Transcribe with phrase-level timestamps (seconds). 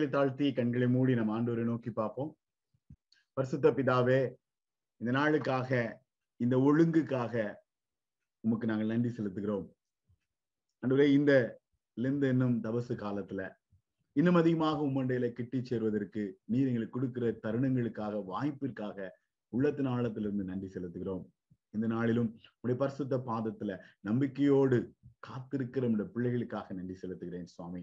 [0.00, 2.30] தலைகளை தாழ்த்தி கண்களை மூடி நம் ஆண்டோரை நோக்கி பார்ப்போம்.
[3.36, 4.20] பரிசுத்த பிதாவே
[5.00, 5.70] இந்த நாளுக்காக
[6.40, 7.34] இந்த ஒழுங்குக்காக
[8.44, 9.66] உமக்கு நாங்கள் நன்றி செலுத்துகிறோம்.
[10.82, 11.32] அன்றுவரே இந்த
[11.96, 13.42] லிந்து என்னும் தபசு காலத்துல
[14.16, 19.10] இன்னும் அதிகமாக உம்மண்டையில கிட்டி சேர்வதற்கு நீர் எங்களுக்கு கொடுக்கிற தருணங்களுக்காக வாய்ப்பிற்காக
[19.52, 21.24] உள்ளத்தின் ஆழத்திலிருந்து நன்றி செலுத்துகிறோம்.
[21.76, 22.32] இந்த நாளிலும்
[22.62, 23.80] உடைய பரிசுத்த பாதத்துல
[24.10, 24.80] நம்பிக்கையோடு
[25.28, 27.82] காத்திருக்கிற நம்முடைய பிள்ளைகளுக்காக நன்றி செலுத்துகிறேன் சுவாமி.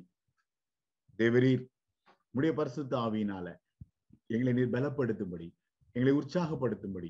[1.20, 1.66] தேவரீர்
[2.38, 3.48] உம்முடைய பரிசுத்த ஆவியினால
[4.26, 5.46] எங்களை நீர் பலப்படுத்தும்படி
[5.92, 7.10] எங்களை உற்சாகப்படுத்தும்படி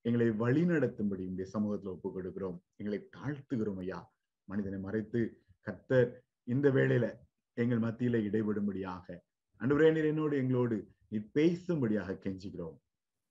[0.00, 4.12] எங்களை வழிநடத்தும்படி இந்த சமூகத்துல ஒப்பு கொடுக்கிறோம் எங்களை தாழ்த்துகிறோம் ஐயா.
[4.48, 5.20] மனிதனை மறைத்து
[5.66, 6.10] கத்தர்
[6.44, 7.06] இந்த வேளையில
[7.54, 9.16] எங்கள் மத்தியில இடைபடும்படியாக
[9.60, 12.76] அன்றுவரே நீர் என்னோடு எங்களோடு நீ பேசும்படியாக கெஞ்சுகிறோம்.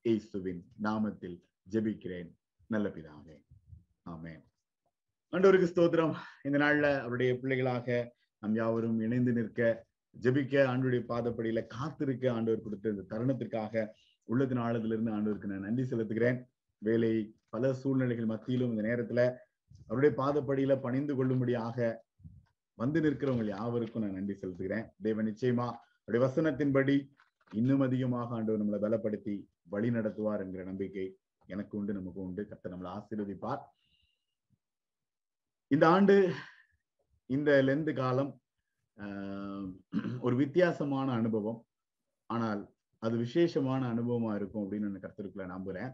[0.02, 1.38] ஏசுவின் நாமத்தில்
[1.70, 2.32] ஜெபிக்கிறேன்.
[2.67, 3.38] நல்ல பிதாவே.
[4.10, 4.34] ஆமே
[5.34, 6.16] அன்றவருக்கு ஸ்தோத்திரம்.
[6.44, 13.06] இந்த நாள்ல அவருடைய பிள்ளைகளாக நம் யாவரும் இணைந்து நிற்க ஜெபிக்க ஆண்டுடைய பாதப்படியில காத்திருக்க ஆண்டவர் கொடுத்த இந்த
[13.12, 13.88] தருணத்திற்காக
[14.23, 16.44] உள்ளத்தின் ஆழத்திலிருந்து ஆண்டவருக்கு நான் நன்றி செலுத்துகிறேன்.
[16.78, 19.36] வேலை பல சூழ்நிலைகள் மத்தியிலும் இந்த நேரத்துல
[19.88, 22.06] அவருடைய பாதப்படியில பணிந்து கொள்ளும்படியாக
[22.76, 24.89] வந்து நிற்கிறவங்க யாவருக்கும் நான் நன்றி செலுத்துகிறேன்.
[25.02, 25.73] தேவன் நிச்சயமா
[26.06, 27.16] அவருடைய வசனத்தின்படி
[27.54, 31.17] இன்னும் அதிகமாக ஆண்டவர் நம்மளை பலப்படுத்தி வழி நடத்துவார் என்கிற நம்பிக்கை
[31.48, 32.48] எனக்கு உண்டு நமக்கு உண்டு.
[32.50, 33.62] கத்த நம்மளை ஆசீர்வதிப்பார்.
[35.67, 36.34] இந்த ஆண்டு
[37.26, 38.41] இந்த லெந்து காலம்
[40.26, 41.60] ஒரு வித்தியாசமான அனுபவம்.
[42.30, 42.62] ஆனால்
[43.04, 45.92] அது விசேஷமான அனுபவமா இருக்கும் அப்படின்னு நான் கருத்திருக்கல நம்புறேன்.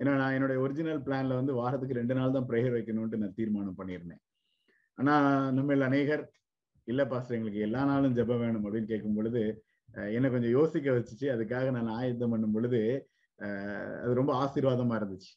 [0.00, 4.22] ஏன்னா நான் என்னுடைய ஒரிஜினல் பிளான்ல வந்து வாரத்துக்கு ரெண்டு நாள் தான் ப்ரேயர் வைக்கணும்ட்டு நான் தீர்மானம் பண்ணியிருந்தேன்.
[4.98, 5.14] ஆனா
[5.58, 6.24] நம்ம அநேகர்
[6.88, 9.42] இல்ல பாஸ்டர் எங்களுக்கு எல்லா நாளும் ஜெபம் வேணும் அப்படின்னு கேட்கும் பொழுது
[10.16, 11.26] என்னை கொஞ்சம் யோசிக்க வச்சுச்சு.
[11.34, 12.80] அதுக்காக நான் ஆயுதம் பண்ணும் பொழுது
[14.02, 15.30] அது ரொம்ப ஆசீர்வாதமா இருந்துச்சு.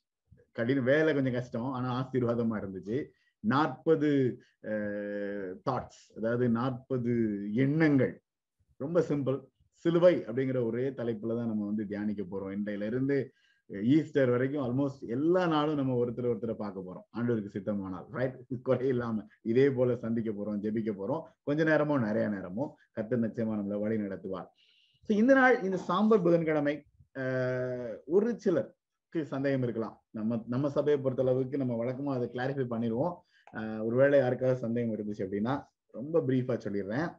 [0.57, 2.97] கடின வேலை கொஞ்சம் கஷ்டம் ஆனா ஆசீர்வாதமா இருந்துச்சு.
[3.53, 4.11] நாற்பது
[5.67, 7.13] தாட்ஸ் அதாவது நாற்பது
[7.63, 8.13] எண்ணங்கள்.
[8.83, 9.37] ரொம்ப சிம்பிள்
[9.85, 12.53] சிலுவை அப்படிங்கிற ஒரே தலைப்புல தான் நம்ம வந்து தியானிக்க போறோம்.
[12.57, 13.17] இன்றையில இருந்து
[13.95, 17.05] ஈஸ்டர் வரைக்கும் ஆல்மோஸ்ட் எல்லா நாளும் நம்ம ஒருத்தர் ஒருத்தரை பார்க்க போறோம்.
[17.17, 18.35] ஆண்டவருக்கு சித்தமானால் ரைட்
[18.67, 19.23] குறை இல்லாம.
[19.51, 21.21] இதே போல சந்திக்க போறோம் ஜெபிக்க போறோம்.
[21.47, 22.65] கொஞ்ச நேரமோ நிறைய நேரமோ
[22.97, 24.49] கத்து நிச்சயமா நம்மளை வழி நடத்துவார்.
[25.07, 26.75] ஸோ இந்த நாள் இந்த சாம்பர் புதன்கிழமை
[28.15, 29.95] ஒரு சிலருக்கு சந்தேகம் இருக்கலாம்.
[30.17, 33.15] நம்ம நம்ம சபையை பொறுத்த அளவுக்கு நம்ம வழக்கமா அதை கிளாரிஃபை பண்ணிடுவோம்.
[33.85, 35.53] ஒருவேளை யாருக்காவது சந்தேகம் இருந்துச்சு அப்படின்னா
[35.97, 37.09] ரொம்ப பிரீஃபா சொல்லிடுறேன்.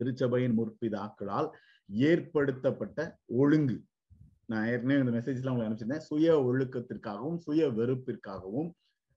[0.00, 1.48] திருச்சபையின் முற்பிதாக்களால்
[1.88, 2.98] ஏற்படுத்தப்பட்ட
[3.42, 3.76] ஒழுங்கு.
[4.50, 6.06] நான் ஏற்கனவே இந்த மெசேஜ்லாம் உங்களுக்கு அனுப்பிச்சிருந்தேன்.
[6.08, 8.68] சுய ஒழுக்கத்திற்காகவும் சுய வெறுப்பிற்காகவும்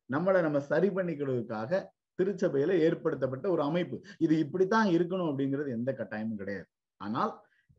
[0.09, 1.81] நம்மளை நம்ம சரி பண்ணிக்கிறதுக்காக
[2.19, 3.97] திருச்சபையில ஏற்படுத்தப்பட்ட ஒரு அமைப்பு.
[4.25, 6.67] இது இப்படித்தான் இருக்கணும் அப்படிங்கிறது எந்த கட்டாயமும் கிடையாது.
[7.01, 7.31] ஆனால்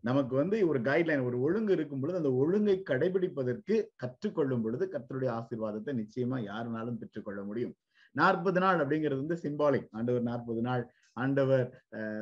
[0.09, 5.93] நமக்கு வந்து ஒரு கைட்லைன் ஒரு ஒழுங்கு இருக்கும் பொழுது அந்த ஒழுங்கை கடைபிடிப்பதற்கு கற்றுக்கொள்ளும் பொழுது கத்தருடைய ஆசீர்வாதத்தை
[6.01, 7.75] நிச்சயமா யாருனாலும் பெற்றுக்கொள்ள முடியும்.
[8.21, 10.85] நாற்பது நாள் அப்படிங்கிறது வந்து சிம்பாலிக் ஆண்டவர் நாற்பது நாள்.
[11.23, 11.65] ஆண்டவர்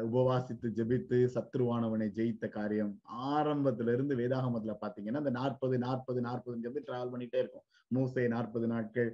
[0.06, 2.92] உபவாசித்து ஜெபித்து சத்ருவானவனை ஜெயித்த காரியம்.
[3.34, 7.66] ஆரம்பத்துல இருந்து வேதாகமத்துல பாத்தீங்கன்னா அந்த நாற்பது நாற்பது நாற்பதுன்னு சொல்லி டிராவல் பண்ணிட்டே இருக்கும்.
[7.94, 9.08] மூசை நாற்பது நாட்கள்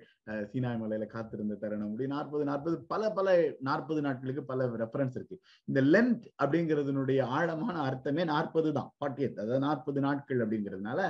[0.51, 1.91] சீனாய் மலையில காத்திருந்த தருணம்.
[1.91, 3.37] அப்படி நாற்பது நாற்பது பல பல
[3.69, 5.39] நாற்பது நாட்களுக்கு பல ரெஃபரன்ஸ் இருக்கு.
[5.69, 8.91] இந்த லென்த் அப்படிங்கிறதுனுடைய ஆழமான அர்த்தமே நாற்பது தான்.
[9.03, 11.01] பாட்டியத் அதாவது நாற்பது நாட்கள் அப்படிங்கிறதுனால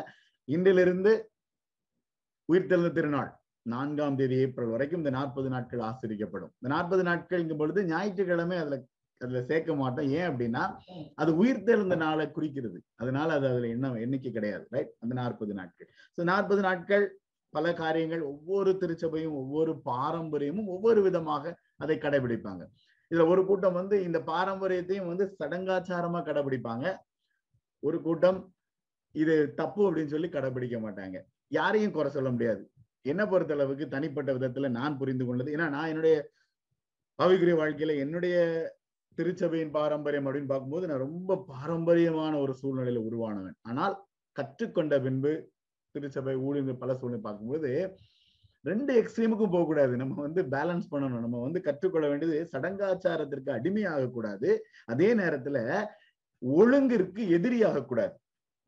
[0.49, 1.15] இன்றிலிருந்து
[2.49, 3.31] உயிர்த்தெழுந்த திருநாள்.
[3.75, 6.53] நான்காம் தேதி ஏப்ரல் வரைக்கும் இந்த நாற்பது நாட்கள் ஆசிரிக்கப்படும்.
[6.59, 8.79] இந்த நாற்பது நாட்கள்ங்கும் பொழுது ஞாயிற்றுக்கிழமை அதுல
[9.21, 10.09] அதுல சேர்க்க மாட்டோம்.
[10.17, 10.63] ஏன் அப்படின்னா
[11.15, 12.79] அது உயிர்த்தெழுந்த நாளை குறிக்கிறது.
[12.97, 15.89] அதனால அது அதுல என்ன எண்ணிக்கை கிடையாது ரைட் அந்த நாற்பது நாட்கள்.
[16.19, 17.07] ஸோ நாற்பது நாட்கள்
[17.55, 22.63] பல காரியங்கள் ஒவ்வொரு திருச்சபையும் ஒவ்வொரு பாரம்பரியமும் ஒவ்வொரு விதமாக அதை கடைபிடிப்பாங்க.
[23.11, 26.87] இதுல ஒரு கூட்டம் வந்து இந்த பாரம்பரியத்தையும் வந்து சடங்காச்சாரமா கடைபிடிப்பாங்க.
[27.83, 28.41] ஒரு கூட்டம்
[29.15, 31.17] இது தப்பு அப்படின்னு சொல்லி கடைபிடிக்க மாட்டாங்க.
[31.49, 32.63] யாரையும் குறை சொல்ல முடியாது.
[33.07, 35.53] என்ன பொறுத்த அளவுக்கு தனிப்பட்ட விதத்துல நான் புரிந்து கொண்டது.
[35.57, 36.17] ஏன்னா நான் என்னுடைய
[37.19, 38.37] பாவிக்குரிய வாழ்க்கையில என்னுடைய
[39.19, 43.57] திருச்சபையின் பாரம்பரியம் அப்படின்னு பார்க்கும்போது நான் ரொம்ப பாரம்பரியமான ஒரு சூழ்நிலையில உருவானவன்.
[43.63, 43.95] ஆனால்
[44.33, 45.33] கற்றுக்கொண்ட பின்பு
[45.95, 47.71] திருச்சபை ஊழியர் பல சூழ்நிலை பார்க்கும்போது
[48.65, 49.97] ரெண்டு எக்ஸ்ட்ரீமுக்கும் போகக்கூடாது.
[49.97, 51.25] நம்ம வந்து பேலன்ஸ் பண்ணணும்.
[51.27, 54.51] நம்ம வந்து கற்றுக்கொள்ள வேண்டியது சடங்காச்சாரத்திற்கு அடிமையாக கூடாது
[54.87, 55.59] அதே நேரத்துல
[56.43, 58.15] ஒழுங்கிற்கு எதிரியாக கூடாது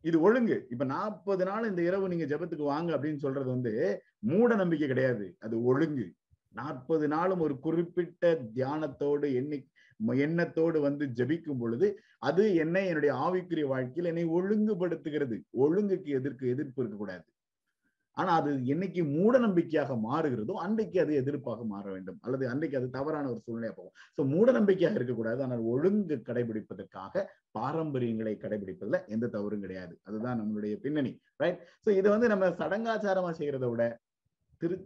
[0.01, 0.67] இது ஒழுங்கு.
[0.71, 5.37] இப்ப நாற்பது நாள் இந்த இரவு நீங்க ஜபத்துக்கு வாங்க அப்படின்னு சொல்றது வந்து மூட நம்பிக்கை கிடையாது.
[5.39, 6.13] அது ஒழுங்கு.
[6.55, 9.69] நாற்பது நாளும் ஒரு குறிப்பிட்ட தியானத்தோடு எண்ணி
[10.15, 15.37] எண்ணத்தோடு வந்து ஜபிக்கும் பொழுது அது என்னை என்னுடைய ஆவிக்குரிய வாழ்க்கையில் என்னை ஒழுங்குபடுத்துகிறது.
[15.59, 17.25] ஒழுங்குக்கு எதிர்க்கு எதிர்ப்பு இருக்கக்கூடாது.
[18.19, 22.19] ஆனா அது என்னைக்கு மூட நம்பிக்கையாக மாறுகிறதோ அன்றைக்கு அது எதிர்ப்பாக மாற வேண்டும்.
[22.27, 23.95] அல்லது அன்றைக்கு அது தவறான ஒரு சூழ்நிலையா போகும்.
[24.19, 25.41] ஸோ மூட நம்பிக்கையாக இருக்கக்கூடாது.
[25.47, 27.25] ஆனால் ஒழுங்கு கடைபிடிப்பதற்காக
[27.59, 29.95] பாரம்பரியங்களை கடைபிடிப்பதுல எந்த தவறும் கிடையாது.
[30.09, 31.13] அதுதான் நம்மளுடைய பின்னணி
[31.43, 33.85] ரைட் ஸோ இதை வந்து நம்ம சடங்காச்சாரமா செய்யறதை விட
[34.63, 34.77] திரு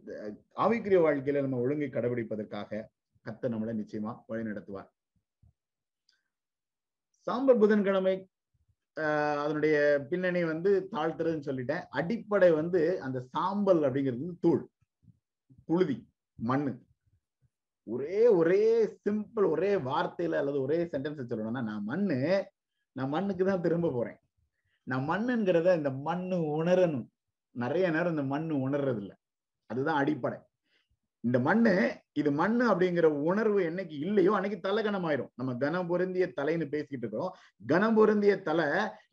[0.64, 2.80] ஆவிக்குரிய வாழ்க்கையில நம்ம ஒழுங்கை கடைபிடிப்பதற்காக
[3.26, 4.90] கத்த நம்மளை நிச்சயமா வழி நடத்துவார்
[7.62, 8.14] புதன்கிழமை
[9.42, 9.76] அதனுடைய
[10.10, 11.84] பின்னணி வந்து தாழ்த்துறதுன்னு சொல்லிட்டேன்.
[11.90, 14.62] அடிப்படை வந்து அந்த சாம்பல் அப்படிங்கிறது வந்து தூள்
[15.66, 15.96] புழுதி
[16.38, 16.72] மண்ணு.
[17.86, 18.64] ஒரே ஒரே
[19.04, 22.18] சிம்பிள் ஒரே வார்த்தையில அல்லது ஒரே சென்டென்ஸ் சொல்லணும்னா நான் மண்ணு
[22.96, 24.18] நான் மண்ணுக்கு தான் திரும்ப போறேன்.
[24.86, 27.06] நான் மண்ணுங்கிறத இந்த மண்ணு உணரணும்.
[27.56, 29.16] நிறைய நேரம் இந்த மண்ணு உணர்றது இல்லை
[29.70, 30.38] அதுதான் அடிப்படை.
[31.24, 31.72] இந்த மண்ணு
[32.12, 37.34] இது மண்ணு அப்படிங்கிற உணர்வு என்னைக்கு இல்லையோ அன்னைக்கு தலை கனமாயிரும் நம்ம கனம் பொருந்திய தலைன்னு பேசிக்கிட்டு இருக்கோம்
[37.66, 38.66] கனம் பொருந்திய தலை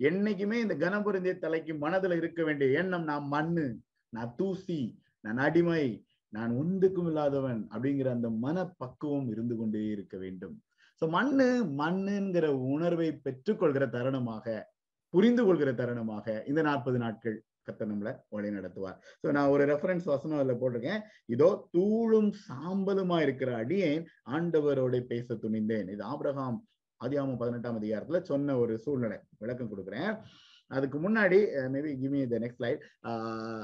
[0.09, 3.67] என்னைக்குமே இந்த கனம் பொருந்திய தலைக்கு மனதுல இருக்க வேண்டிய எண்ணம் நான் மண்ணு
[4.13, 4.79] நான் தூசி
[5.21, 5.83] நான் அடிமை
[6.33, 10.55] நான் ஒன்றுக்கும் இல்லாதவன் அப்படிங்கிற அந்த மனப்பக்குவம் இருந்து கொண்டே இருக்க வேண்டும்.
[11.01, 11.47] சோ மண்ணு
[11.81, 14.45] மண்ணுங்கிற உணர்வை பெற்றுக்கொள்கிற தருணமாக
[15.13, 17.37] புரிந்து கொள்கிற தருணமாக இந்த நாற்பது நாட்கள்
[17.69, 18.97] கத்த நம்மளை வழி நடத்துவார்.
[19.21, 21.03] சோ நான் ஒரு ரெஃபரன்ஸ் வசனம் அதுல போட்டிருக்கேன்.
[21.35, 24.03] இதோ தூளும் சாம்பலுமா இருக்கிற அடியேன்
[24.35, 25.89] ஆண்டவரோட பேச துணிந்தேன்.
[25.95, 26.59] இது ஆபிரகாம்
[27.01, 29.17] அதிகாமம் பதினெட்டாம் அதிகாரத்துல சொன்ன ஒரு சூழ்நிலை.
[29.43, 30.13] விளக்கம் கொடுக்குறேன்.
[30.77, 31.37] அதுக்கு முன்னாடி
[31.73, 32.81] maybe give me the next slide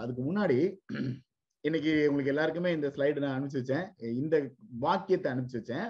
[0.01, 0.59] அதுக்கு முன்னாடி
[1.67, 3.85] இன்னைக்கு உங்களுக்கு எல்லாருக்குமே இந்த ஸ்லைடு நான் அனுப்பிச்சு வச்சேன்.
[4.21, 4.35] இந்த
[4.85, 5.87] வாக்கியத்தை அனுப்பிச்சு வச்சேன்.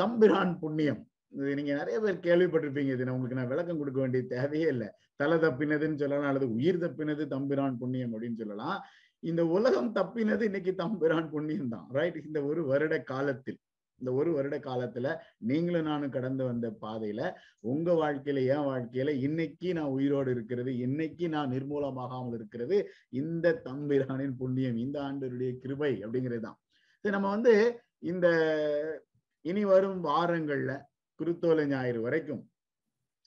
[0.00, 1.00] தம்பிரான் புண்ணியம்.
[1.36, 2.90] இது நீங்க நிறைய பேர் கேள்விப்பட்டிருப்பீங்க.
[2.96, 4.88] இது நான் உங்களுக்கு நான் விளக்கம் கொடுக்க வேண்டிய தேவையே இல்லை.
[5.22, 8.78] தலை தப்பினதுன்னு சொல்லலாம் அல்லது உயிர் தப்பினது தம்பிரான் புண்ணியம் அப்படின்னு சொல்லலாம்.
[9.22, 13.58] இந்த உலகம் தப்பினது இன்னைக்கு தம்பிரான் புண்ணியம் தான் ரைட் இந்த ஒரு வருட காலத்தில்
[14.00, 15.08] இந்த ஒரு வருட காலத்துல
[15.48, 17.20] நீங்களும் நானும் கடந்து வந்த பாதையில
[17.72, 22.78] உங்க வாழ்க்கையில என் வாழ்க்கையில இன்னைக்கு நான் உயிரோடு இருக்கிறது இன்னைக்கு நான் நிர்மூலமாகாமல் இருக்கிறது
[23.20, 26.58] இந்த தம்பிரானின் புண்ணியம் இந்த ஆண்டருடைய கிருபை அப்படிங்கிறது தான்.
[27.04, 27.54] சரி நம்ம வந்து
[28.12, 28.26] இந்த
[29.44, 30.72] இனி வரும் வாரங்கள்ல
[31.20, 32.42] குருத்தோலை ஞாயிறு வரைக்கும்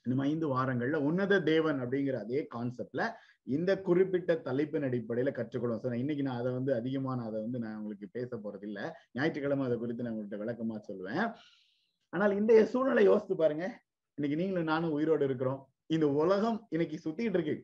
[0.05, 3.03] இன்னும் ஐந்து வாரங்கள்ல உன்னத தேவன் அப்படிங்கிற அதே கான்செப்ட்ல
[3.43, 5.79] இந்த குறிப்பிட்ட தலைப்பின் அடிப்படையில கற்றுக்கொள்வோம்.
[5.79, 8.79] சார் இன்னைக்கு நான் அதை வந்து அதிகமான அதை வந்து நான் உங்களுக்கு பேச போறது இல்ல.
[9.11, 11.33] ஞாயிற்றுக்கிழமை அதை குறித்து நான் உங்கள்கிட்ட விளக்கமா சொல்லுவேன்.
[12.09, 13.65] ஆனால் இந்த சூழ்நிலை யோசித்து பாருங்க.
[14.17, 15.61] இன்னைக்கு நீங்களும் நானும் உயிரோடு இருக்கிறோம்.
[15.87, 17.55] இந்த உலகம் இன்னைக்கு சுத்திட்டு இருக்கு.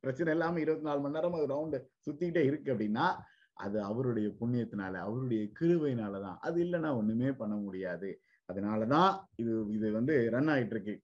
[0.00, 3.06] பிரச்சனை இல்லாம இருபத்தி நாலு மணி நேரம் அது ரவுண்டு சுத்திக்கிட்டே இருக்கு அப்படின்னா
[3.52, 8.10] அது அவருடைய புண்ணியத்தினால அவருடைய கிருவையினாலதான் அது இல்லைன்னா ஒண்ணுமே பண்ண முடியாது.
[8.48, 10.94] அதனாலதான் இது இது வந்து ரன் ஆயிட்டு இருக்கு.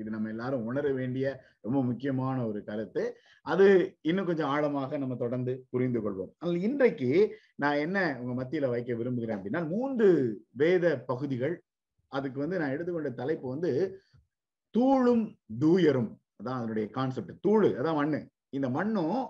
[0.00, 1.26] இது நம்ம எல்லாரும் உணர வேண்டிய
[1.64, 3.02] ரொம்ப முக்கியமான ஒரு கருத்து.
[3.46, 3.66] அது
[4.10, 6.32] இன்னும் கொஞ்சம் ஆழமாக நம்ம தொடர்ந்து புரிந்து கொள்வோம்.
[6.38, 7.10] ஆனால் இன்றைக்கு
[7.62, 10.08] நான் என்ன உங்க மத்தியில வைக்க விரும்புகிறேன் அப்படின்னா மூன்று
[10.62, 11.54] வேத பகுதிகள்.
[12.12, 13.70] அதுக்கு வந்து நான் எடுத்துக்கொண்ட தலைப்பு வந்து
[14.74, 15.24] தூளும்
[15.62, 16.10] தூயரும்.
[16.38, 18.20] அதான் அதனுடைய கான்செப்ட் தூள் அதான் மண்ணு.
[18.56, 19.20] இந்த மண்ணும்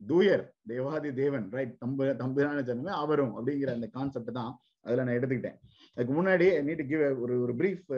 [0.00, 4.52] தூயர் தேவாதி தேவன் ரைட் தம்பு தம்பிரான ஜனமே அவரும் அப்படிங்கிற அந்த கான்செப்ட் தான்
[4.84, 5.58] அதுல நான் எடுத்துக்கிட்டேன்.
[5.94, 7.90] அதுக்கு முன்னாடி நீட்டு கிவ் ஒரு ஒரு பிரீஃப்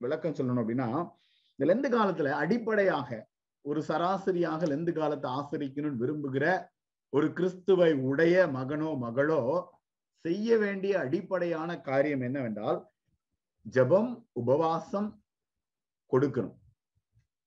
[0.00, 0.88] விளக்கம் சொல்லணும் அப்படின்னா
[1.58, 3.08] இந்த லெந்து காலத்துல அடிப்படையாக
[3.64, 6.44] ஒரு சராசரியாக லெந்து காலத்தை ஆசிரிக்கணும்னு விரும்புகிற
[7.12, 9.40] ஒரு கிறிஸ்துவை உடைய மகனோ மகளோ
[10.24, 12.78] செய்ய வேண்டிய அடிப்படையான காரியம் என்னவென்றால்
[13.66, 15.08] ஜபம் உபவாசம்
[16.12, 16.56] கொடுக்கணும்.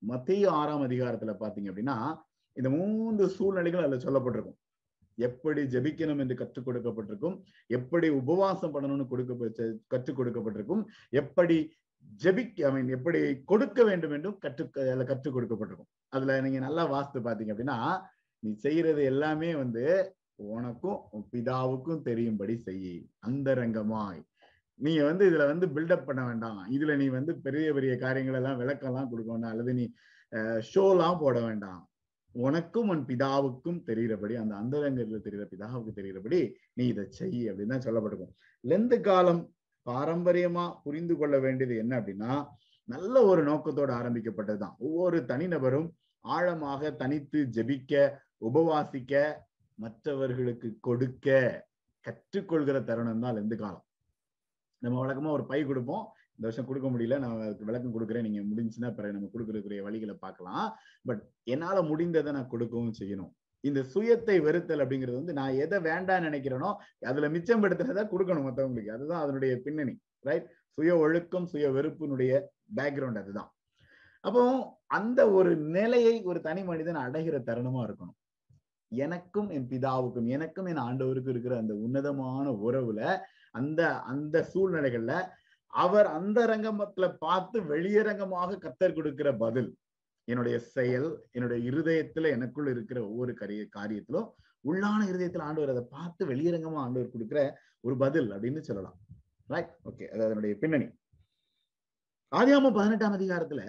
[0.03, 1.97] மத்திய ஆறாம் அதிகாரத்துல பாத்தீங்க அப்படின்னா
[2.57, 4.59] இந்த மூன்று சூழ்நிலைகள் அதுல சொல்லப்பட்டிருக்கும்.
[5.17, 7.35] எப்படி ஜபிக்கணும் என்று கற்றுக் கொடுக்கப்பட்டிருக்கும்
[7.69, 10.83] எப்படி உபவாசம் பண்ணணும்னு கொடுக்க கற்றுக் கொடுக்கப்பட்டிருக்கும்
[11.21, 11.57] எப்படி
[12.23, 13.19] ஜெபிக்க ஐ மீன் எப்படி
[13.51, 15.91] கொடுக்க வேண்டும் என்றும் கற்று அதுல கற்றுக் கொடுக்கப்பட்டிருக்கும்.
[16.09, 17.77] அதுல நீங்க நல்லா வாஸ்து பாத்தீங்க அப்படின்னா
[18.43, 19.83] நீ செய்யறது எல்லாமே வந்து
[20.55, 22.93] உனக்கும் உன் பிதாவுக்கும் தெரியும்படி செய்.
[23.27, 24.21] அந்தரங்கமாய்.
[24.79, 26.61] நீங்க வந்து இதுல வந்து பில்டப் பண்ண வேண்டாம்.
[26.75, 29.85] இதுல நீ வந்து பெரிய பெரிய காரியங்கள் எல்லாம் விளக்கம் எல்லாம் கொடுக்க வேண்டாம் அல்லது நீ
[30.73, 31.81] ஷோலாம் போட வேண்டாம்.
[32.35, 36.39] உனக்கும் உன் பிதாவுக்கும் தெரிகிறபடி அந்த அந்தரங்கத்துல தெரிகிற பிதாவுக்கு தெரிகிறபடி
[36.73, 38.33] நீ இதை செய் அப்படின்னு தான் சொல்லப்பட்டிருக்கும்.
[38.63, 39.41] லெந்து காலம்
[39.89, 42.31] பாரம்பரியமா புரிந்து கொள்ள வேண்டியது என்ன அப்படின்னா
[42.89, 44.75] நல்ல ஒரு நோக்கத்தோடு ஆரம்பிக்கப்பட்டதுதான்.
[44.77, 45.87] ஒவ்வொரு தனிநபரும்
[46.25, 47.93] ஆழமாக தனித்து ஜெபிக்க
[48.47, 49.33] உபவாசிக்க
[49.75, 51.27] மற்றவர்களுக்கு கொடுக்க
[52.05, 53.85] கற்றுக்கொள்கிற தருணம் தான் இந்த காலம்.
[54.83, 56.03] நம்ம வழக்கமா ஒரு பை கொடுப்போம்.
[56.35, 58.25] இந்த வருஷம் கொடுக்க முடியல நான் விளக்கம் கொடுக்குறேன்.
[58.27, 60.65] நீங்க முடிஞ்சுன்னா பிறகு நம்ம கொடுக்கறதுக்குரிய வழிகளை பார்க்கலாம்.
[61.03, 63.31] பட் என்னால முடிந்ததை நான் கொடுக்கவும் செய்யணும்.
[63.63, 66.69] இந்த சுயத்தை வெறுத்தல் அப்படிங்கிறது வந்து நான் எதை வேண்டாம் நினைக்கிறேனோ
[67.01, 69.93] அதுல மிச்சம் படுத்துறதா கொடுக்கணும் மற்றவங்களுக்கு அதுதான் அதனுடைய பின்னணி
[70.25, 72.33] ரைட் சுய ஒழுக்கம் சுய வெறுப்பினுடைய
[72.75, 73.49] பேக்ரவுண்ட் அதுதான்.
[74.23, 74.41] அப்போ
[74.87, 78.17] அந்த ஒரு நிலையை ஒரு தனி மனிதன் அடைகிற தருணமா இருக்கணும்.
[78.91, 83.01] எனக்கும் என் பிதாவுக்கும் எனக்கும் என் ஆண்டவருக்கும் இருக்கிற அந்த உன்னதமான உறவுல
[83.51, 85.13] அந்த அந்த சூழ்நிலைகள்ல
[85.73, 89.69] அவர் அந்த ரங்கமத்துல பார்த்து வெளியரங்கமாக கத்தர் கொடுக்கிற பதில்
[90.27, 94.27] என்னுடைய செயல் என்னுடைய இருதயத்துல எனக்குள்ள இருக்கிற ஒவ்வொரு கரிய காரியத்திலும்
[94.69, 97.39] உள்ளான இருதயத்துல ஆண்டவர் அதை பார்த்து வெளியரங்கமா ஆண்டவர் கொடுக்குற
[97.79, 98.97] ஒரு பதில் அப்படின்னு சொல்லலாம்.
[99.53, 100.87] ரைட் ஓகே அது அதனுடைய பின்னணி.
[102.31, 103.63] ஆதியாம பதினெட்டாம் அதிகாரத்துல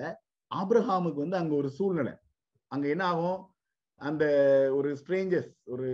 [0.51, 2.13] ஆப்ரஹாமுக்கு வந்து அங்க ஒரு சூழ்நிலை.
[2.73, 3.41] அங்க என்ன ஆகும்?
[4.01, 4.25] அந்த
[4.77, 5.89] ஒரு ஸ்ட்ரேஞ்சர்ஸ் ஒரு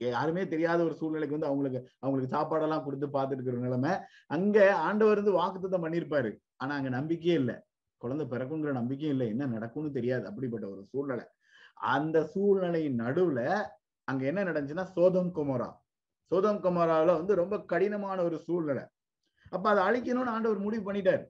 [0.00, 3.92] யாருமே தெரியாத ஒரு சூழ்நிலைக்கு வந்து அவங்களுக்கு அவங்களுக்கு சாப்பாடெல்லாம் கொடுத்து பார்த்துட்டு இருக்கிற நிலைமை.
[4.26, 4.56] அங்க
[4.86, 6.30] ஆண்டவர் வந்து வாக்குத்தத்தம் பண்ணியிருப்பாரு.
[6.56, 7.56] ஆனா அங்க நம்பிக்கையே இல்லை.
[8.02, 9.28] குழந்தை பிறக்குங்கிற நம்பிக்கையும் இல்லை.
[9.34, 10.24] என்ன நடக்கும்னு தெரியாது.
[10.26, 11.24] அப்படிப்பட்ட ஒரு சூழ்நிலை.
[11.94, 13.40] அந்த சூழ்நிலையின் நடுவுல
[14.08, 15.68] அங்க என்ன நடந்துச்சுன்னா சோதம் குமரா.
[16.30, 18.84] சோதம் குமரால வந்து ரொம்ப கடினமான ஒரு சூழ்நிலை.
[19.50, 21.24] அப்ப அதை அழிக்கணும்னு ஆண்டவர் முடிவு பண்ணிட்டாரு.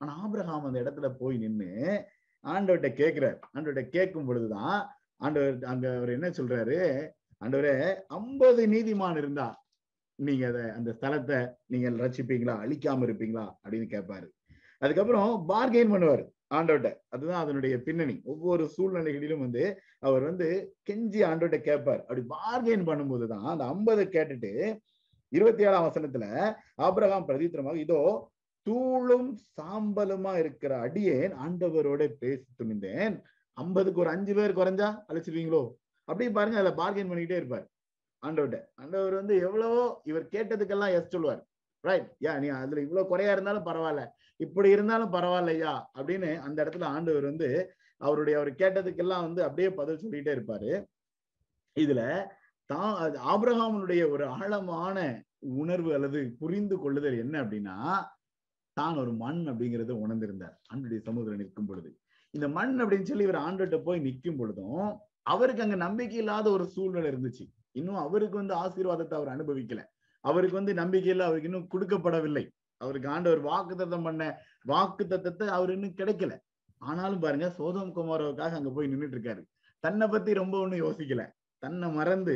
[0.00, 1.70] ஆனா ஆபிரகாம் அந்த இடத்துல போய் நின்னு
[2.44, 4.76] ஆண்டவர்கிட்ட கேட்கிறார் ஆண்டவர்கிட்ட கேட்கும் பொழுதுதான்
[5.16, 6.78] ஆண்டவர் அங்க அவர் என்ன சொல்றாரு?
[7.42, 7.72] ஆண்டவரே
[8.18, 9.46] ஐம்பது நீதிமான் இருந்தா
[10.18, 11.38] நீங்க அதை அந்த ஸ்தலத்தை
[11.72, 13.44] நீங்க ரசிப்பீங்களா அழிக்காம இருப்பீங்களா?
[13.62, 14.28] அப்படின்னு கேட்பாரு
[14.82, 16.24] அதுக்கப்புறம் பார்கெயின் பண்ணுவாரு
[16.56, 18.14] ஆண்டோட்ட அதுதான் அதனுடைய பின்னணி.
[18.32, 19.62] ஒவ்வொரு சூழ்நிலைகளிலும் வந்து
[20.06, 20.48] அவர் வந்து
[20.88, 22.02] கெஞ்சி ஆண்டோட்ட கேட்பார்.
[22.06, 24.52] அப்படி பார்கெயின் பண்ணும்போதுதான் அந்த ஐம்பதை கேட்டுட்டு
[25.32, 26.26] இருபத்தி ஏழாம் வசனத்துல
[26.86, 28.00] ஆபிரகாம் பிரதித்திரமாக இதோ
[28.66, 33.16] தூளும் சாம்பலுமா இருக்கிற அடியேன் ஆண்டவரோட பேசி துணிந்தேன்.
[33.56, 35.62] ஐம்பதுக்கு ஒரு அஞ்சு பேர் குறைஞ்சா அழைச்சிருவீங்களோ?
[36.08, 37.66] அப்படி பாருங்க அதுல பார்கெயின் பண்ணிக்கிட்டே இருப்பார்
[38.22, 38.58] ஆண்டவர்கிட்ட.
[38.82, 41.42] ஆண்டவர் வந்து எவ்வளவோ இவர் கேட்டதுக்கெல்லாம் எஸ் சொல்லுவார்.
[41.84, 44.02] ரைட் யா நீ அதுல இவ்வளவு குறையா இருந்தாலும் பரவாயில்ல.
[44.40, 45.74] இப்படி இருந்தாலும் பரவாயில்லையா?
[45.98, 47.48] அப்படின்னு அந்த இடத்துல ஆண்டவர் வந்து
[48.00, 50.70] அவருடைய அவர் கேட்டதுக்கெல்லாம் வந்து அப்படியே பதில் சொல்லிட்டே இருப்பாரு.
[51.76, 52.02] இதுல
[52.70, 54.96] தான் அது ஆபிரகாமனுடைய ஒரு ஆழமான
[55.56, 57.76] உணர்வு அல்லது புரிந்து கொள்ளுதல் என்ன அப்படின்னா
[58.76, 60.56] தான் ஒரு மண் அப்படிங்கறத உணர்ந்திருந்தார்.
[60.72, 61.90] ஆண்டுடைய சமூகத்தில் நிற்கும் பொழுது.
[62.34, 64.82] இந்த மண் அப்படின்னு சொல்லி இவர் ஆண்டுகிட்ட போய் நிற்கும் பொழுதும்
[65.26, 67.44] அவருக்கு அங்க நம்பிக்கை இல்லாத ஒரு சூழ்நிலை இருந்துச்சு.
[67.72, 69.80] இன்னும் அவருக்கு வந்து ஆசீர்வாதத்தை அவர் அனுபவிக்கல.
[70.28, 72.44] அவருக்கு வந்து நம்பிக்கையில் அவருக்கு இன்னும் கொடுக்கப்படவில்லை.
[72.80, 74.22] அவருக்கு ஆண்டவர் வாக்கு தத்தம் பண்ண
[74.64, 76.32] வாக்கு தத்தத்தை அவர் இன்னும் கிடைக்கல.
[76.80, 79.42] ஆனாலும் பாருங்க சோதம் குமாரோவுக்காக அங்க போய் நின்றுட்டு இருக்காரு
[79.84, 81.22] தன்னை பத்தி ரொம்ப ஒன்றும் யோசிக்கல.
[81.62, 82.34] தன்னை மறந்து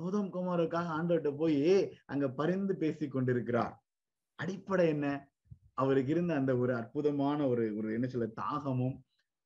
[0.00, 1.58] சோதம் குமாரோவுக்காக ஆண்டவர்கிட்ட போய்
[2.06, 3.74] அங்க பரிந்து பேசி கொண்டிருக்கிறார்.
[4.38, 5.06] அடிப்படை என்ன?
[5.74, 8.96] அவருக்கு இருந்த அந்த ஒரு அற்புதமான ஒரு ஒரு என்ன சொல்ல தாகமும்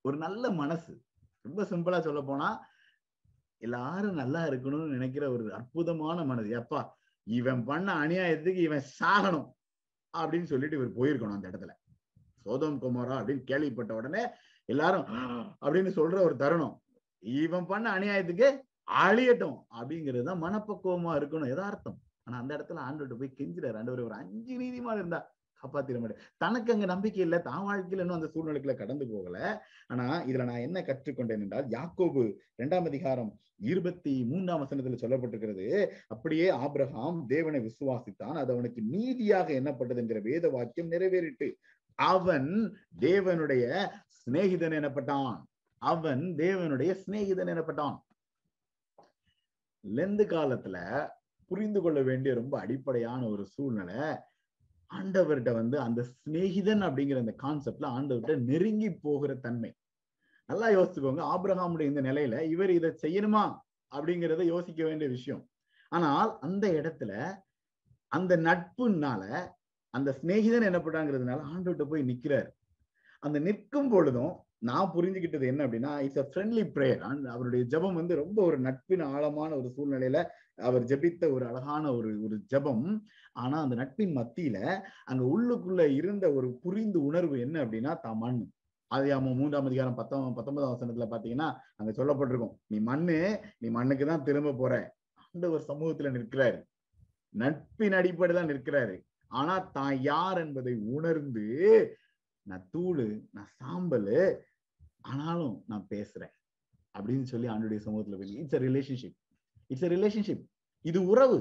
[0.05, 0.93] ஒரு நல்ல மனசு.
[1.45, 2.49] ரொம்ப சிம்பிளா சொல்ல போனா
[3.63, 6.49] எல்லாரும் நல்லா இருக்கணும்னு நினைக்கிற ஒரு அற்புதமான மனது.
[6.61, 6.81] எப்பா
[7.27, 9.49] இவன் பண்ண அநியாயத்துக்கு இவன் சாகணும்
[10.15, 11.73] அப்படின்னு சொல்லிட்டு இவர் போயிருக்கணும் அந்த இடத்துல.
[12.47, 14.23] சோதம் குமாரா அப்படின்னு கேள்விப்பட்ட உடனே
[14.69, 15.07] எல்லாரும்
[15.63, 16.75] அப்படின்னு சொல்ற ஒரு தருணம்.
[17.23, 18.49] இவன் பண்ண அநியாயத்துக்கு
[19.03, 24.55] அழியட்டும் அப்படிங்கிறது தான் மனப்பக்குவமா இருக்கணும் எதார்த்தம் ஆனா அந்த இடத்துல ஆண்டோட்ட போய் கெஞ்சுறாரு ஆண்டவர் ஒரு அஞ்சு
[24.61, 25.21] நீதிமான் இருந்தா
[25.65, 26.23] காப்பாத்திட மாட்டேன்.
[26.37, 29.39] தனக்கு அங்க நம்பிக்கை இல்லை தான் வாழ்க்கையில இன்னும் அந்த சூழ்நிலைக்குள்ள கடந்து போகல.
[29.87, 32.25] ஆனா இதுல நான் என்ன கற்றுக்கொண்டேன் என்றால் யாக்கோபு
[32.57, 35.67] இரண்டாம் அதிகாரம் இருபத்தி மூன்றாம் வசனத்துல சொல்லப்பட்டிருக்கிறது
[36.09, 41.49] அப்படியே ஆப்ரஹாம் தேவனை விசுவாசித்தான் அது அவனுக்கு நீதியாக எண்ணப்பட்டது என்கிற வேத வாக்கியம் நிறைவேறிட்டு
[41.99, 42.51] அவன்
[43.01, 43.65] தேவனுடைய
[44.19, 45.35] சிநேகிதன் எனப்பட்டான்.
[45.83, 47.97] அவன் தேவனுடைய சிநேகிதன் எனப்பட்டான்.
[49.85, 50.77] லெந்து காலத்துல
[51.51, 54.03] புரிந்து கொள்ள வேண்டிய ரொம்ப அடிப்படையான ஒரு சூழ்நிலை
[54.91, 59.71] ஆண்டவர்கிட்ட வந்து அந்த சிநேகிதன் அப்படிங்கிற அந்த கான்செப்ட்ல ஆண்டவர்கிட்ட நெருங்கி போகிற தன்மை.
[60.49, 61.23] நல்லா யோசிச்சுக்கோங்க.
[61.35, 63.45] ஆப்ரஹாமுடைய இந்த நிலையில இவர் இதை செய்யணுமா
[63.93, 65.43] அப்படிங்கிறத யோசிக்க வேண்டிய விஷயம்.
[65.93, 67.13] ஆனால் அந்த இடத்துல
[68.13, 69.23] அந்த நட்புனால
[69.95, 72.49] அந்த சிநேகிதன் என்னப்பட்டாங்கிறதுனால ஆண்டவர்கிட்ட போய் நிக்கிறார்.
[73.23, 77.03] அந்த நிற்கும் பொழுதும் நான் புரிஞ்சுக்கிட்டது என்ன அப்படின்னா இட்ஸ் அ ஃப்ரெண்ட்லி ப்ரேயர்
[77.35, 80.21] அவருடைய ஜபம் வந்து ரொம்ப ஒரு நட்பின் ஆழமான ஒரு சூழ்நிலையில
[80.59, 82.85] அவர் ஜபித்த ஒரு அழகான ஒரு ஒரு ஜபம்.
[83.33, 84.59] ஆனா அந்த நட்பின் மத்தியில
[85.05, 88.43] அங்க உள்ளுக்குள்ள இருந்த ஒரு புரிந்து உணர்வு என்ன அப்படின்னா தான் மண்.
[88.91, 92.55] அது அவன் மூன்றாம் அதிகாரம் பத்தாம் பத்தொன்பதாம் வசனத்துல பாத்தீங்கன்னா அங்க சொல்லப்பட்டிருக்கும்.
[92.67, 93.19] நீ மண்ணு
[93.59, 94.75] நீ மண்ணுக்கு தான் திரும்ப போற.
[95.19, 96.59] ஆண்டவர் சமூகத்துல நிற்கிறாரு.
[97.35, 98.97] நட்பின் அடிப்படை தான் நிற்கிறாரு.
[99.31, 101.47] ஆனா தான் யார் என்பதை உணர்ந்து
[102.47, 104.19] நான் தூளு நான் சாம்பலு
[105.01, 106.35] ஆனாலும் நான் பேசுறேன்.
[106.95, 109.17] அப்படின்னு சொல்லி ஆண்டுடைய சமூகத்துல போய் it's a relationship
[109.75, 110.45] it's a relationship
[110.85, 111.39] இது உறவு.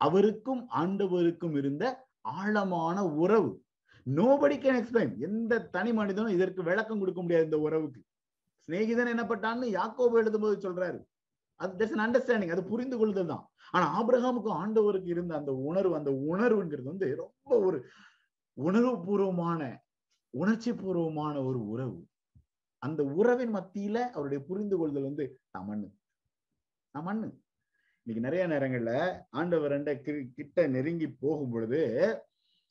[0.00, 1.84] அவருக்கும் ஆண்டவருக்கும் இருந்த
[2.20, 3.50] ஆழமான உறவு.
[4.06, 8.00] நோபடி கேன் எக்ஸ்பிளைன் எந்த தனி மனிதனும் இதற்கு விளக்கம் கொடுக்க முடியாது இந்த உறவுக்கு.
[8.68, 10.98] சிநேகிதன் என்னப்பட்டான்னு யாக்கோபு எழுதும்போது சொல்றாரு.
[11.60, 16.10] அது தட்ஸ் அன் அண்டர்ஸ்டாண்டிங் அது புரிந்து கொள்ளுதல் தான் ஆனா ஆபிரகாமுக்கும் ஆண்டவருக்கு இருந்த அந்த உணர்வு அந்த
[16.30, 17.78] உணர்வுங்கிறது வந்து ரொம்ப ஒரு
[18.58, 19.62] உணர்வு பூர்வமான
[20.34, 21.98] உணர்ச்சி பூர்வமான ஒரு உறவு.
[22.82, 25.24] அந்த உறவின் மத்தியில அவருடைய புரிந்து கொள்தல் வந்து
[25.58, 25.88] தமன்னு.
[27.02, 27.28] மண்ணு
[28.06, 28.92] இன்னைக்கு நிறைய நேரங்கள்ல
[29.30, 29.74] ஆண்டவர்
[30.36, 31.80] கிட்ட நெருங்கி போகும் பொழுது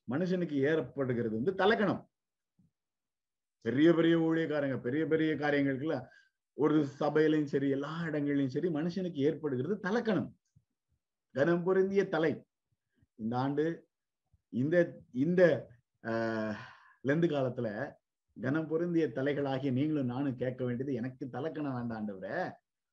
[0.07, 2.01] மனுஷனுக்கு ஏற்படுகிறது வந்து தலக்கணம்.
[3.65, 5.95] பெரிய பெரிய ஊழியக்காரங்க பெரிய பெரிய காரியங்களுக்குல
[6.57, 10.29] ஒரு சபையிலையும் சரி எல்லா இடங்கள்லையும் சரி மனுஷனுக்கு ஏற்படுகிறது தலக்கணம்.
[11.35, 12.31] கனம் பொருந்திய தலை.
[13.15, 13.65] இந்த ஆண்டு
[14.53, 14.75] இந்த
[15.11, 15.41] இந்த
[17.07, 17.69] லெந்து காலத்துல
[18.37, 22.37] கனம் பொருந்திய தலைகளாகிய நீங்களும் நானும் கேட்க வேண்டியது எனக்கு தலக்கணம் வேண்டாண்டவரை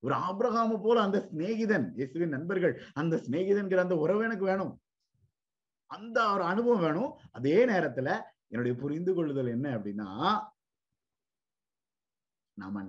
[0.04, 4.72] ஒரு ஆபிரகாம போல அந்த சிநேகிதன் இயேசுவின் நண்பர்கள் அந்த சிநேகிதன்கிற அந்த உறவு எனக்கு வேணும்.
[5.90, 7.10] அந்த ஒரு அனுபவம் வேணும்.
[7.32, 8.08] அதே நேரத்துல
[8.48, 10.08] என்னுடைய புரிந்து கொள்ளுதல் என்ன அப்படின்னா
[12.58, 12.82] நாம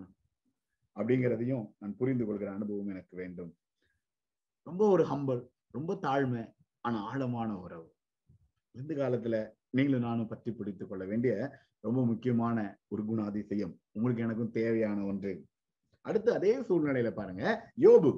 [0.95, 3.51] அப்படிங்கிறதையும் நான் புரிந்து கொள்கிற அனுபவம் எனக்கு வேண்டும்.
[4.67, 6.43] ரொம்ப ஒரு ஹம்பல் ரொம்ப தாழ்மை
[6.81, 7.88] ஆனா ஆழமான உறவு.
[8.72, 9.36] இந்த காலத்துல
[9.69, 11.34] நீங்களும் நானும் பற்றி பிடித்துக் கொள்ள வேண்டிய
[11.79, 12.57] ரொம்ப முக்கியமான
[12.88, 15.34] ஒரு குணாதிசயம் உங்களுக்கு எனக்கும் தேவையான ஒன்று.
[16.06, 17.44] அடுத்து அதே சூழ்நிலையில பாருங்க
[17.86, 18.10] யோபு.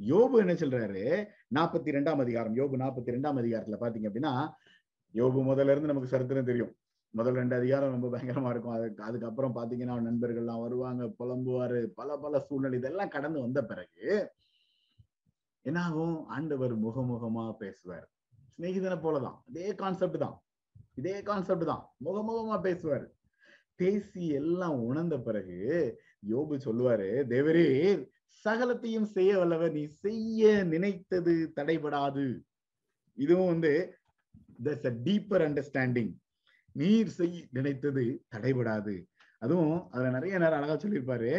[0.00, 1.04] யோபு என்ன சொல்றாரு?
[1.54, 2.54] நாற்பத்தி ரெண்டாம் அதிகாரம்.
[2.54, 4.32] யோபு நாற்பத்தி ரெண்டாம் அதிகாரத்துல பாத்தீங்க அப்படின்னா
[5.12, 6.72] யோபு முதல்ல இருந்து நமக்கு சரித்திரம் தெரியும்.
[7.10, 8.72] முதல் ரெண்டு அதிகாரம் ரொம்ப பயங்கரமா இருக்கும்.
[8.72, 14.08] அதுக்கு அதுக்கப்புறம் பாத்தீங்கன்னா நண்பர்கள்லாம் வருவாங்க புலம்புவாரு பல பல சூழ்நிலை இதெல்லாம் கடந்து வந்த பிறகு
[15.62, 16.26] என்னாகும்?
[16.26, 18.06] ஆண்டவர் முகமுகமா பேசுவார்.
[18.56, 19.38] சிநேகிதனை போலதான்.
[19.48, 20.36] அதே கான்செப்ட் தான்.
[20.94, 21.82] இதே கான்செப்ட் தான்.
[22.04, 23.06] முகமுகமா பேசுவார்.
[23.80, 25.58] பேசி எல்லாம் உணர்ந்த பிறகு
[26.22, 27.68] யோபு சொல்லுவாரு தேவரே
[28.44, 32.26] சகலத்தையும் செய்ய வல்லவர் நீ செய்ய நினைத்தது தடைபடாது.
[33.18, 33.72] இதுவும் வந்து
[34.64, 36.12] தட்ஸ் அ டீப்பர் அண்டர்ஸ்டாண்டிங்
[36.72, 38.04] நீர் செய் நினைத்தது
[38.36, 38.94] தடைபடாது.
[39.42, 41.32] அதுவும் அதுல நிறைய நேரம் அழகா சொல்லியிருப்பாரு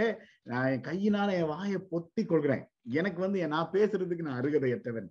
[0.43, 2.63] நான் என் கையினால என் வாயை பொத்தி கொள்கிறேன்.
[2.91, 5.09] எனக்கு வந்து நான் பேசுறதுக்கு நான் அருகதையற்றவன்.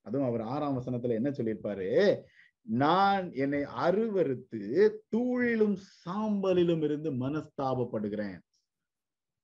[0.00, 1.88] அதுவும் அவர் ஆறாம் வசனத்துல என்ன சொல்லியிருப்பாரு
[2.62, 4.60] நான் என்னை அருவறுத்து
[5.16, 8.38] தூளிலும் சாம்பலிலும் இருந்து மனஸ்தாபப்படுகிறேன்.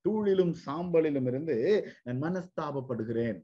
[0.07, 3.41] தூளிலும் சாம்பலிலும் இருந்து நான் மனஸ்தாபப்படுகிறேன்.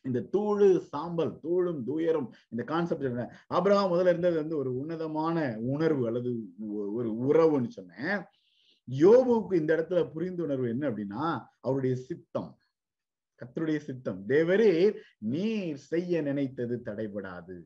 [0.00, 6.06] இந்த தூளு சாம்பல் தூளும் தூயரும் இந்த கான்செப்ட் என்ன அப்புறம் முதல்ல இருந்தது வந்து ஒரு உன்னதமான உணர்வு
[6.06, 6.30] அல்லது
[6.92, 8.22] ஒரு உறவுன்னு சொன்னேன்.
[8.90, 12.58] யோபுவுக்கு இந்த இடத்துல புரிந்துணர்வு என்ன அப்படின்னா அவருடைய சித்தம்.
[13.40, 14.28] கத்தருடைய சித்தம்.
[14.28, 17.56] தேவரே நீர் செய்ய நினைத்தது தடைபடாது.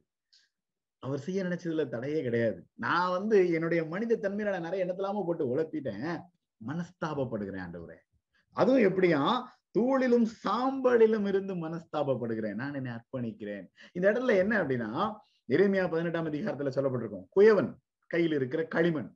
[0.98, 2.66] அவர் செய்ய நினைச்சதுல தடையே கிடையாது.
[2.74, 6.20] நான் வந்து என்னுடைய மனித தன்மையில நான் நிறைய இடத்துலாம போட்டு உழப்பிட்டேன்.
[6.66, 7.96] மனஸ்தாபப்படுகிறேன் ஆண்டவரே.
[8.52, 9.42] அதுவும் எப்படியா
[9.78, 12.54] தூளிலும் சாம்பலிலும் இருந்து மனஸ்தாபப்படுகிறேன்.
[12.54, 13.66] நான் என்னை அர்ப்பணிக்கிறேன்.
[13.92, 15.14] இந்த இடத்துல என்ன அப்படின்னா
[15.48, 17.74] எளிமையா பதினெட்டாம் அதிகாரத்துல சொல்லப்பட்டிருக்கும் குயவன்
[18.06, 19.14] கையில் இருக்கிற களிமண்.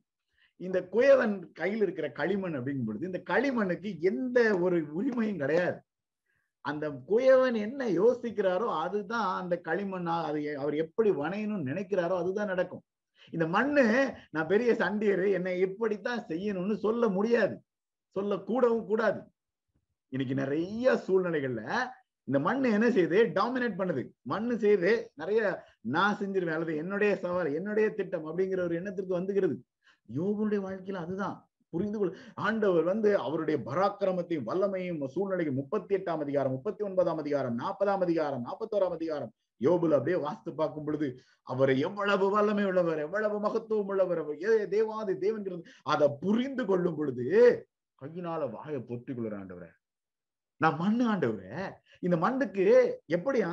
[0.55, 5.81] இந்த குயவன் கையில் இருக்கிற களிமண் அப்படிங்கும் பொழுது இந்த களிமண்ணுக்கு எந்த ஒரு உரிமையும் கிடையாது.
[6.61, 12.83] அந்த குயவன் என்ன யோசிக்கிறாரோ அதுதான் அந்த களிமண்ணா அது அவர் எப்படி வணையணும்னு நினைக்கிறாரோ அதுதான் நடக்கும்.
[13.31, 17.55] இந்த மண்ணு நான் பெரிய சண்டியர் என்னை இப்படித்தான் செய்யணும்னு சொல்ல முடியாது.
[18.15, 19.21] சொல்ல கூடவும் கூடாது.
[20.09, 21.63] இன்னைக்கு நிறைய சூழ்நிலைகள்ல
[22.23, 23.19] இந்த மண்ணு என்ன செய்யுது?
[23.39, 24.03] டாமினேட் பண்ணுது.
[24.21, 29.57] மண்ணு செய்து நிறைய நான் செஞ்சிருவேன் அல்லது என்னுடைய சவால் என்னுடைய திட்டம் அப்படிங்கிற ஒரு எண்ணத்திற்கு வந்துகிறது.
[30.15, 31.49] யோகனுடைய வாழ்க்கையில அதுதான்.
[31.69, 38.03] புரிந்து கொள் ஆண்டவர் வந்து அவருடைய பராக்கிரமத்தையும் வல்லமையும் சூழ்நிலையும் முப்பத்தி எட்டாம் அதிகாரம் முப்பத்தி ஒன்பதாம் அதிகாரம் நாற்பதாம்
[38.05, 41.07] அதிகாரம் நாற்பத்தோராம் அதிகாரம் யோபுல அப்படியே வாஸ்து பார்க்கும் பொழுது
[41.43, 47.25] அவர் எவ்வளவு வல்லமை உள்ளவர் எவ்வளவு மகத்துவம் உள்ளவர் ஏ தேவாதி தேவன்கிறது அதை புரிந்து கொள்ளும் பொழுது
[48.01, 49.69] கையினால வாயை பொத்திக் கொள்ளுற ஆண்டவரை.
[50.61, 51.73] நான் மண்ணு ஆண்டவரே.
[51.99, 52.65] இந்த மண்ணுக்கு
[53.07, 53.49] எப்படியா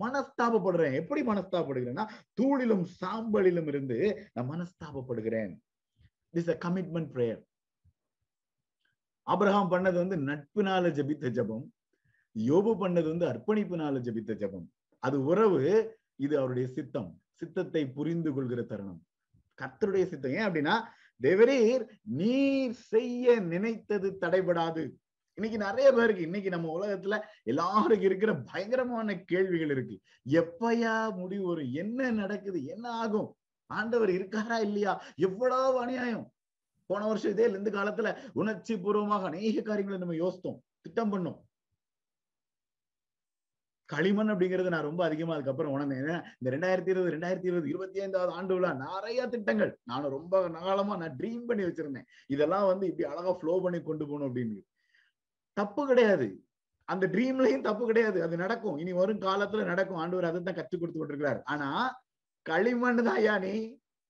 [0.00, 0.94] மனஸ்தாபப்படுறேன்.
[0.94, 2.04] எப்படி மனஸ்தாபப்படுகிறேன்னா
[2.40, 3.98] தூளிலும் சாம்பலிலும் இருந்து
[4.32, 5.52] நான் மனஸ்தாபப்படுகிறேன்.
[6.30, 7.42] Is a commitment prayer
[9.26, 11.64] Abraham பண்ணது வந்து நட்பினால ஜபித்த ஜபம்
[12.36, 14.70] யோபு பண்ணது வந்து அர்ப்பணிப்புனால ஜபித்த ஜபம்.
[14.98, 17.20] அது உறவு இது அவருடைய சித்தம்.
[17.32, 19.02] சித்தத்தை புரிந்து கொள்கிற தருணம்.
[19.62, 20.32] கத்தருடைய சித்தம்.
[20.32, 20.80] ஏன் அப்படின்னா
[21.22, 24.90] தேவரீர் நீர் செய்ய நினைத்தது தடைபடாது.
[25.34, 30.00] இன்னைக்கு நிறைய பேருக்கு இன்னைக்கு நம்ம உலகத்துல எல்லாருக்கும் இருக்கிற பயங்கரமான கேள்விகள் இருக்கு.
[30.28, 31.72] எப்பயா முடிவு வரும்?
[31.72, 32.64] என்ன நடக்குது?
[32.64, 33.36] என்ன ஆகும்?
[33.66, 35.02] ஆண்டவர் இருக்காரா இல்லையா?
[35.16, 36.32] எவ்வளவு அநியாயம்?
[36.86, 40.58] போன வருஷம் இதே இந்த காலத்துல உணர்ச்சி பூர்வமாக அநேக காரியங்களை நம்ம யோசித்தோம்.
[40.80, 41.40] திட்டம் பண்ணோம்.
[43.92, 46.00] களிமண் அப்படிங்கிறது நான் ரொம்ப அதிகமா அதுக்கப்புறம் உணர்ந்தேன்.
[46.40, 49.78] இந்த ரெண்டாயிரத்தி இருபது ரெண்டாயிரத்தி இருபது இருபத்தி ஐந்தாவது ஆண்டு விழா நிறைய திட்டங்கள்.
[49.84, 52.06] நானும் ரொம்ப நாளமா நான் ட்ரீம் பண்ணி வச்சிருந்தேன்.
[52.26, 54.58] இதெல்லாம் வந்து இப்படி அழகா ஃப்ளோ பண்ணி கொண்டு போகணும் அப்படின்னு.
[55.52, 56.28] தப்பு கிடையாது.
[56.84, 58.22] அந்த ட்ரீம்லயும் தப்பு கிடையாது.
[58.22, 58.76] அது நடக்கும்.
[58.76, 59.98] இனி வரும் காலத்துல நடக்கும்.
[59.98, 61.42] ஆண்டவர் அதை தான் கற்றுக் கொடுத்து கொண்டிருக்கிறார்.
[61.44, 61.68] ஆனா
[62.42, 63.56] களிமண் தான் யானி நீ.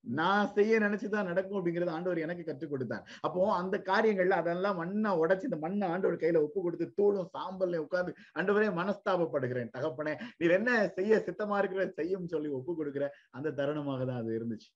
[0.08, 3.08] நான் செய்ய நினைச்சுதான் நடக்கும் அப்படிங்கறது ஆண்டவர் எனக்கு கற்றுக் கொடுத்தார்.
[3.20, 8.14] அப்போ அந்த காரியங்கள்ல அதெல்லாம் மண்ணா உடைச்சு இந்த மண்ணை ஆண்டவர் கையில ஒப்பு கொடுத்து தூளும் சாம்பல்ல உட்கார்ந்து
[8.38, 9.72] ஆண்டவரே மனஸ்தாபப்படுகிறேன்.
[9.76, 14.68] தகப்பனே நீ என்ன செய்ய சித்தமா இருக்கிற செய்யும் சொல்லி ஒப்பு கொடுக்கிற அந்த தருணமாக தான் அது இருந்துச்சு.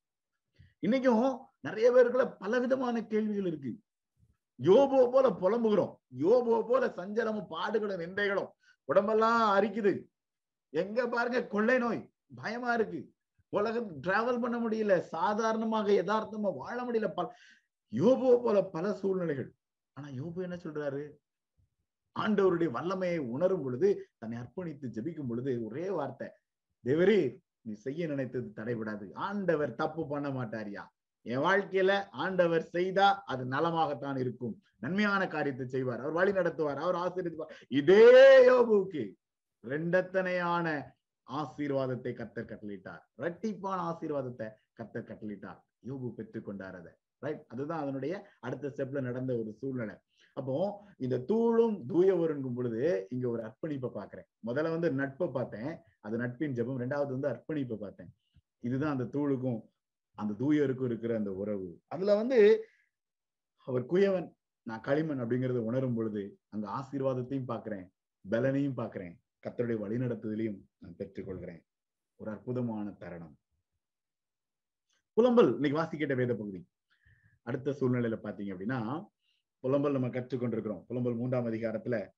[0.87, 3.73] இன்னைக்கும் நிறைய பேருக்குள்ள பல விதமான கேள்விகள் இருக்கு.
[4.59, 5.93] யோபோ போல புலம்புகிறோம்.
[6.19, 8.51] யோபோ போல சஞ்சலமும் பாடுகளும் நிந்தைகளும்.
[8.85, 10.09] உடம்பெல்லாம் அரிக்குது.
[10.71, 12.11] எங்க பாருங்க கொள்ளை நோய்.
[12.35, 13.13] பயமா இருக்கு.
[13.53, 14.95] உலகம் டிராவல் பண்ண முடியல.
[15.15, 17.09] சாதாரணமாக யதார்த்தமா வாழ முடியல.
[17.15, 17.27] பல
[17.93, 19.51] யோபோ போல பல சூழ்நிலைகள்.
[19.97, 21.03] ஆனா யோபு என்ன சொல்றாரு?
[22.17, 23.89] ஆண்டவருடைய வல்லமையை உணரும் பொழுது
[24.19, 26.29] தன்னை அர்ப்பணித்து ஜபிக்கும் பொழுது ஒரே வார்த்தை
[26.85, 27.21] தேவரே
[27.61, 29.07] நீ செய்ய நினைத்தது தடைபடாது.
[29.27, 30.85] ஆண்டவர் தப்பு பண்ண மாட்டாரியா
[31.27, 31.93] என் வாழ்க்கையில
[32.25, 34.55] ஆண்டவர் செய்தா அது நலமாகத்தான் இருக்கும்.
[34.79, 36.01] நன்மையான காரியத்தை செய்வார்.
[36.01, 36.81] அவர் வழி நடத்துவார்.
[36.85, 37.53] அவர் ஆசீர்வதிப்பார்.
[37.81, 38.09] இதே
[38.49, 39.03] யோபுக்கு
[39.65, 40.67] ரெண்டத்தனையான
[41.41, 46.93] ஆசீர்வாதத்தை கத்தர் கட்டளிட்டார் இரட்டிப்பான ஆசீர்வாதத்தை கத்தர் கட்டளிட்டார் யோபு பெற்றுக்கொண்டார் அதை.
[47.19, 49.95] ரைட் அதுதான் அதனுடைய அடுத்த ஸ்டெப்ல நடந்த ஒரு சூழ்நிலை.
[50.37, 50.55] அப்போ
[50.99, 55.73] இந்த தூளும் தூயவருங்கும் பொழுது இங்க ஒரு அர்ப்பணிப்பை பாக்குறேன் முதல்ல வந்து நட்பை பார்த்தேன்.
[56.01, 56.81] அது நட்பின் ஜெபம்.
[56.83, 58.11] ரெண்டாவது வந்து அர்ப்பணிப்பை பார்த்தேன்.
[58.61, 59.61] இதுதான் அந்த தூளுக்கும்
[60.19, 61.69] அந்த தூயருக்கும் இருக்கிற அந்த உறவு.
[61.89, 62.39] அதுல வந்து
[63.69, 64.29] அவர் குயவன்
[64.67, 67.87] நான் களிமண் அப்படிங்கறத உணரும் பொழுது அங்க ஆசீர்வாதத்தையும் பாக்குறேன்
[68.25, 69.15] பலனையும் பாக்குறேன்
[69.47, 71.63] கத்தருடைய வழிநடத்துதலையும் நான் பெற்றுக்கொள்கிறேன்.
[72.17, 73.39] ஒரு அற்புதமான தருணம்.
[75.17, 76.67] புலம்பல் இன்னைக்கு வாசிக்கிட்ட வேத பகுதி.
[77.43, 79.07] அடுத்த சூழ்நிலையில பாத்தீங்க அப்படின்னா
[79.63, 80.85] புலம்பல் நம்ம கற்றுக்கொண்டிருக்கிறோம்.
[80.89, 82.09] புலம்பல் மூன்றாம் அதிகாரத்துல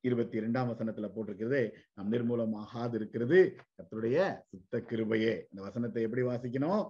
[0.00, 5.32] இருபத்தி இரண்டாம் வசனத்துல போட்டிருக்கிறது நம் நிர்மூலமாகாது இருக்கிறது கத்தருடைய சுத்த கிருபையே.
[5.32, 6.88] இந்த வசனத்தை எப்படி வாசிக்கணும்?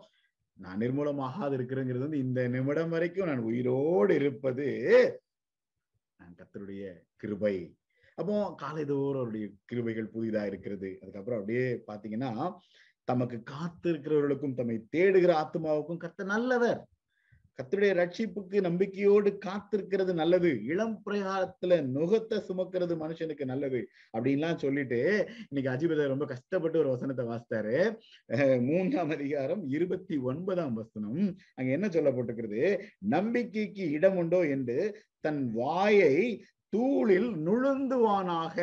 [0.53, 4.67] நான் நிர்மூலமாகாது இருக்கிறேங்கிறது வந்து இந்த நிமிடம் வரைக்கும் நான் உயிரோடு இருப்பது
[6.17, 7.78] நான் கத்தருடைய கிருபை.
[8.19, 10.91] அப்போ காலைதோறும் அவருடைய கிருபைகள் புதிதா இருக்கிறது.
[11.01, 12.31] அதுக்கப்புறம் அப்படியே பாத்தீங்கன்னா
[13.11, 16.81] தமக்கு காத்திருக்கிறவர்களுக்கும் தம்மை தேடுகிற ஆத்மாவுக்கும் கத்த நல்லவர்.
[17.59, 20.51] கத்தருடைய ரட்சிப்புக்கு நம்பிக்கையோடு காத்திருக்கிறது நல்லது.
[20.73, 23.81] இளம் பிரயாணத்துல நுகத்தை சுமக்கிறது மனுஷனுக்கு நல்லது
[24.15, 25.01] அப்படின்லாம் சொல்லிட்டு
[25.49, 27.77] இன்னைக்கு அஜிபதர் ரொம்ப கஷ்டப்பட்டு ஒரு வசனத்தை வாசித்தாரு.
[28.69, 31.25] மூன்றாம் அதிகாரம் இருபத்தி ஒன்பதாம் வசனம்.
[31.59, 32.63] அங்க என்ன சொல்லப்பட்டிருக்கிறது?
[33.17, 34.79] நம்பிக்கைக்கு இடம் உண்டோ என்று
[35.27, 36.15] தன் வாயை
[36.77, 38.59] தூளில் நுழுந்துவானாக.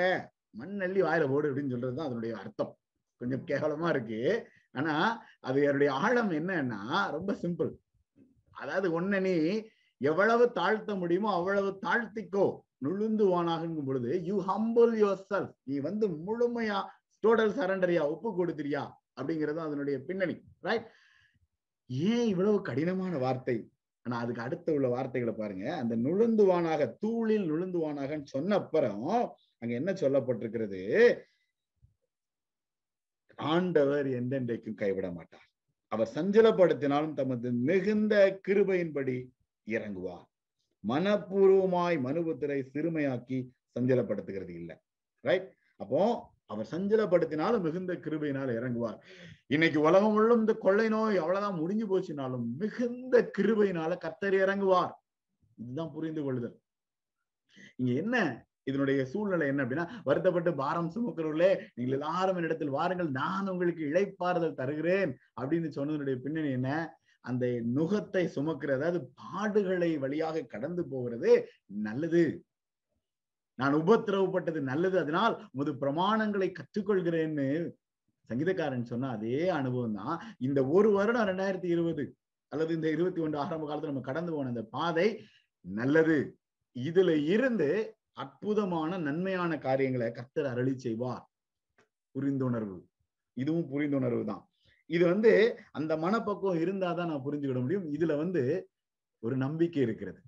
[0.60, 2.78] மண்ணள்ளி வாயில போடு அப்படின்னு சொல்றதுதான் அதனுடைய அர்த்தம்.
[3.18, 4.48] கொஞ்சம் கேவலமா இருக்கு.
[4.72, 7.72] ஆனா அது என்னுடைய ஆழம் என்னன்னா ரொம்ப சிம்பிள்
[8.52, 9.64] அதாவது ஒன்ன நீ
[9.98, 12.46] எவ்வளவு தாழ்த்த முடியுமோ அவ்வளவு தாழ்த்திக்கோ.
[12.84, 16.80] நுழுந்துவானாகும் பொழுது யூ ஹம்பிள் யுவர் செல்ஃப் நீ வந்து முழுமையா
[17.28, 18.84] டோட்டல் சரண்டரியா ஒப்பு கொடுத்துறியா
[19.22, 20.36] அப்படிங்கிறது அதனுடைய பின்னணி.
[20.60, 20.88] ரைட்
[21.88, 23.70] ஏன் இவ்வளவு கடினமான வார்த்தை?
[24.06, 25.76] ஆனா அதுக்கு அடுத்த உள்ள வார்த்தைகளை பாருங்க.
[25.76, 29.06] அந்த நுழுந்துவானாக தூளில் நுழுந்துவானாகன்னு சொன்ன அப்புறம்
[29.58, 30.82] அங்க என்ன சொல்லப்பட்டிருக்கிறது?
[33.36, 35.48] ஆண்டவர் எந்தென்றைக்கும் கைவிட மாட்டார்.
[35.92, 39.18] அவர் சஞ்சலப்படுத்தினாலும் தமது மிகுந்த கிருபையின்படி
[39.68, 40.26] இறங்குவார்.
[40.84, 43.38] மனப்பூர்வமாய் மனுபுத்திரை சிறுமையாக்கி
[43.76, 44.76] சஞ்சலப்படுத்துகிறது இல்லை.
[45.24, 46.02] ரைட் அப்போ
[46.50, 48.98] அவர் சஞ்சலப்படுத்தினாலும் மிகுந்த கிருபையினால் இறங்குவார்.
[49.48, 54.94] இன்னைக்கு உலகம் உள்ளும் இந்த கொள்ளை நோய் அவ்வளவுதான் முடிஞ்சு போச்சுனாலும் மிகுந்த கிருபையினால கத்தர் இறங்குவார்.
[55.58, 56.58] இதுதான் புரிந்து கொள்ளுதல்.
[57.78, 58.18] இங்க என்ன?
[58.64, 65.12] இதனுடைய சூழ்நிலை என்ன அப்படின்னா வருத்தப்பட்டு பாரம் சுமக்கிறவர்களே நீங்கள் எல்லாரும் என்னிடத்தில் வாருங்கள் நான் உங்களுக்கு இழைப்பாறுதல் தருகிறேன்
[65.42, 66.70] அப்படின்னு சொன்னதனுடைய பின்னணி என்ன?
[67.22, 71.32] அந்த நுகத்தை சுமக்கிற அதாவது பாடுகளை வழியாக கடந்து போகிறது
[71.88, 72.24] நல்லது.
[73.56, 77.48] நான் உபத்திரவப்பட்டது நல்லது அதனால் உமது பிரமாணங்களை கற்றுக்கொள்கிறேன்னு
[78.30, 82.18] சங்கீதக்காரன் சொன்ன அதே அனுபவம் தான் இந்த ஒரு வருடம் ரெண்டாயிரத்தி இருபது
[82.52, 85.08] அல்லது இந்த இருபத்தி ஒன்று ஆரம்ப காலத்துல நம்ம கடந்து போன அந்த பாதை
[85.62, 86.18] நல்லது.
[86.76, 91.24] இதுல இருந்து அற்புதமான நன்மையான காரியங்களை கர்த்தர் அருளி செய்வார்.
[92.16, 92.78] புரிந்துணர்வு.
[93.34, 94.44] இதுவும் புரிந்துணர்வு தான்.
[94.90, 95.32] இது வந்து
[95.72, 97.88] அந்த மனப்பக்குவம் இருந்தாதான் நான் புரிஞ்சுக்கிட முடியும்.
[97.94, 98.44] இதுல வந்து
[99.24, 100.20] ஒரு நம்பிக்கை இருக்கிறது.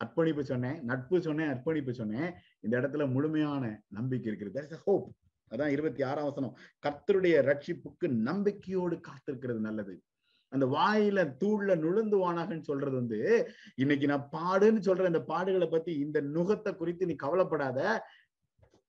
[0.00, 2.30] அர்ப்பணிப்பு சொன்னேன் நட்பு சொன்னேன் அர்ப்பணிப்பு சொன்னேன்.
[2.62, 4.78] இந்த இடத்துல முழுமையான நம்பிக்கை இருக்கிறது.
[4.84, 5.10] ஹோப்
[5.50, 6.56] அதான் இருபத்தி ஆறாம் வசனம்.
[6.86, 10.02] கர்த்தருடைய ரட்சிப்புக்கு நம்பிக்கையோடு காத்திருக்கிறது நல்லது.
[10.48, 16.76] அந்த வாயில தூள்ல நுழுந்துவானாகன்னு சொல்றது வந்து இன்னைக்கு நான் பாடுன்னு சொல்ற இந்த பாடுகளை பத்தி இந்த நுகத்தை
[16.76, 18.04] குறித்து நீ கவலைப்படாத.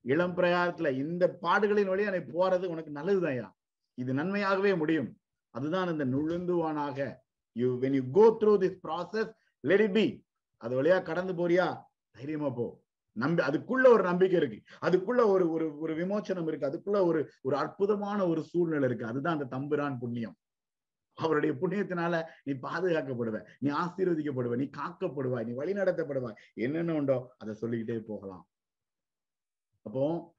[0.01, 3.49] இளம் பிரயாரத்துல இந்த பாடுகளின் வழியா நீ போறது உனக்கு நல்லதுதாயா
[3.93, 5.17] இது நன்மையாகவே முடியும்.
[5.49, 7.15] அதுதான் இந்த நுழுந்துவானாக.
[7.51, 10.25] You when you go through this process let it be
[10.57, 11.81] அது வழியா கடந்து போறியா?
[12.12, 12.83] தைரியமா போ.
[13.13, 14.60] நம்பி அதுக்குள்ள ஒரு நம்பிக்கை இருக்கு.
[14.82, 16.67] அதுக்குள்ள ஒரு ஒரு ஒரு விமோச்சனம் இருக்கு.
[16.67, 19.06] அதுக்குள்ள ஒரு ஒரு அற்புதமான ஒரு சூழ்நிலை இருக்கு.
[19.06, 20.38] அதுதான் அந்த தம்புரான் புண்ணியம்.
[21.13, 27.99] அவருடைய புண்ணியத்தினால நீ பாதுகாக்கப்படுவ நீ ஆசீர்வதிக்கப்படுவ நீ காக்கப்படுவாய் நீ வழி நடத்தப்படுவாய் என்னென்ன உண்டோ அதை சொல்லிக்கிட்டே
[28.08, 28.47] போகலாம்.
[29.82, 30.36] அப்போ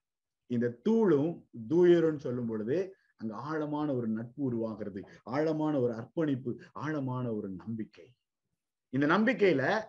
[0.47, 5.05] இந்த தூளும் தூயரும் சொல்லும் பொழுது அங்க ஆழமான ஒரு நட்பு உருவாகிறது.
[5.25, 8.15] ஆழமான ஒரு அர்ப்பணிப்பு ஆழமான ஒரு நம்பிக்கை.
[8.89, 9.83] இந்த நம்பிக்கையில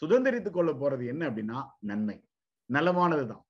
[0.00, 2.28] சுதந்திரித்துக் கொள்ள போறது என்ன அப்படின்னா நன்மை.
[2.72, 3.44] நலமானதுதான்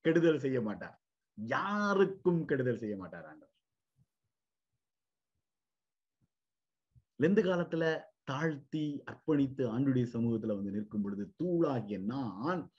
[0.00, 1.02] கெடுதல் செய்ய மாட்டார்.
[1.34, 3.54] யாருக்கும் கெடுதல் செய்ய மாட்டார் ஆண்டவர்.
[7.22, 12.72] லெந்து காலத்துல தாழ்த்தி அர்ப்பணித்து ஆண்டுடைய சமூகத்துல வந்து நிற்கும் பொழுது தூளாகிய நான்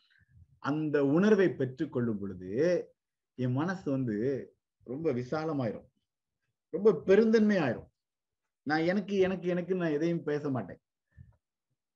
[0.59, 2.51] அந்த உணர்வை பெற்றுக் கொள்ளும் பொழுது
[3.35, 4.17] என் மனசு வந்து
[4.83, 5.89] ரொம்ப விசாலமாயிரும்.
[6.69, 7.89] ரொம்ப பெருந்தன்மை ஆயிரும்
[8.63, 10.81] நான் எனக்கு எனக்கு எனக்கு நான் எதையும் பேச மாட்டேன்.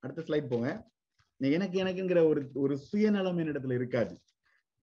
[0.04, 0.90] அடுத்த ஸ்லைட் போங்க.
[1.38, 4.20] எனக்கு எனக்குங்கிற ஒரு ஒரு சுயநலம் என்னிடத்துல இருக்காது.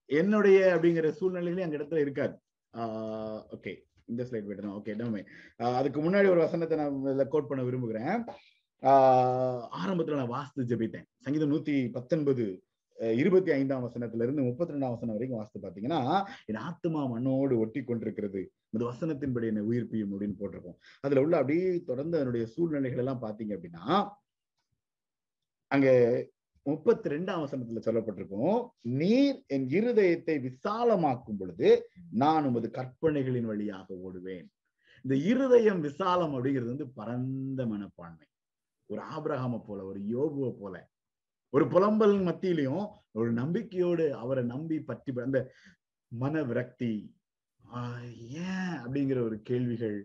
[0.05, 2.39] என்னுடைய அப்படிங்கிற சூழ்நிலைகளையும் அந்த இடத்துல இருக்காது.
[2.77, 5.25] ஆஹ் ஓகே இந்த ஸ்லைட் போயிட்டு ஓகே டமே
[5.57, 8.23] அதுக்கு முன்னாடி ஒரு வசனத்தை நான் கோட் பண்ண விரும்புகிறேன்.
[8.81, 11.05] ஆஹ் ஆரம்பத்துல நான் வாஸ்து ஜெபித்தேன்.
[11.19, 12.63] சங்கீதம் நூத்தி பத்தொன்பது
[12.95, 18.51] இருபத்தி ஐந்தாம் வசனத்துல இருந்து முப்பத்தி ரெண்டாம் வசனம் வரைக்கும் வாஸ்து பாத்தீங்கன்னா என் ஆத்மா மண்ணோடு ஒட்டி கொண்டிருக்கிறது.
[18.69, 20.75] இந்த வசனத்தின்படி என்னை உயிர்ப்பியும் அப்படின்னு போட்டிருக்கோம்.
[21.01, 24.09] அதுல உள்ள அப்படியே தொடர்ந்து அதனுடைய சூழ்நிலைகள் எல்லாம் பாத்தீங்க அப்படின்னா
[25.71, 25.87] அங்க
[26.65, 28.57] முப்பத்தி ரெண்டாம் வசனத்துல சொல்லப்பட்டிருக்கும்
[28.99, 31.69] நீர் என் இருதயத்தை விசாலமாக்கும் பொழுது
[32.13, 34.47] நான் உமது கற்பனைகளின் வழியாக ஓடுவேன்.
[35.05, 38.27] இந்த இருதயம் விசாலம் அப்படிங்கிறது வந்து பரந்த மனப்பான்மை.
[38.89, 40.75] ஒரு ஆபிரகாம போல ஒரு யோகுவை போல.
[41.53, 45.39] ஒரு புலம்பல் மத்தியிலையும் ஒரு நம்பிக்கையோடு அவரை நம்பி பற்றி அந்த
[46.11, 46.91] மன விரக்தி
[48.45, 48.73] ஏன்?
[48.83, 49.97] அப்படிங்கிற ஒரு கேள்விகள்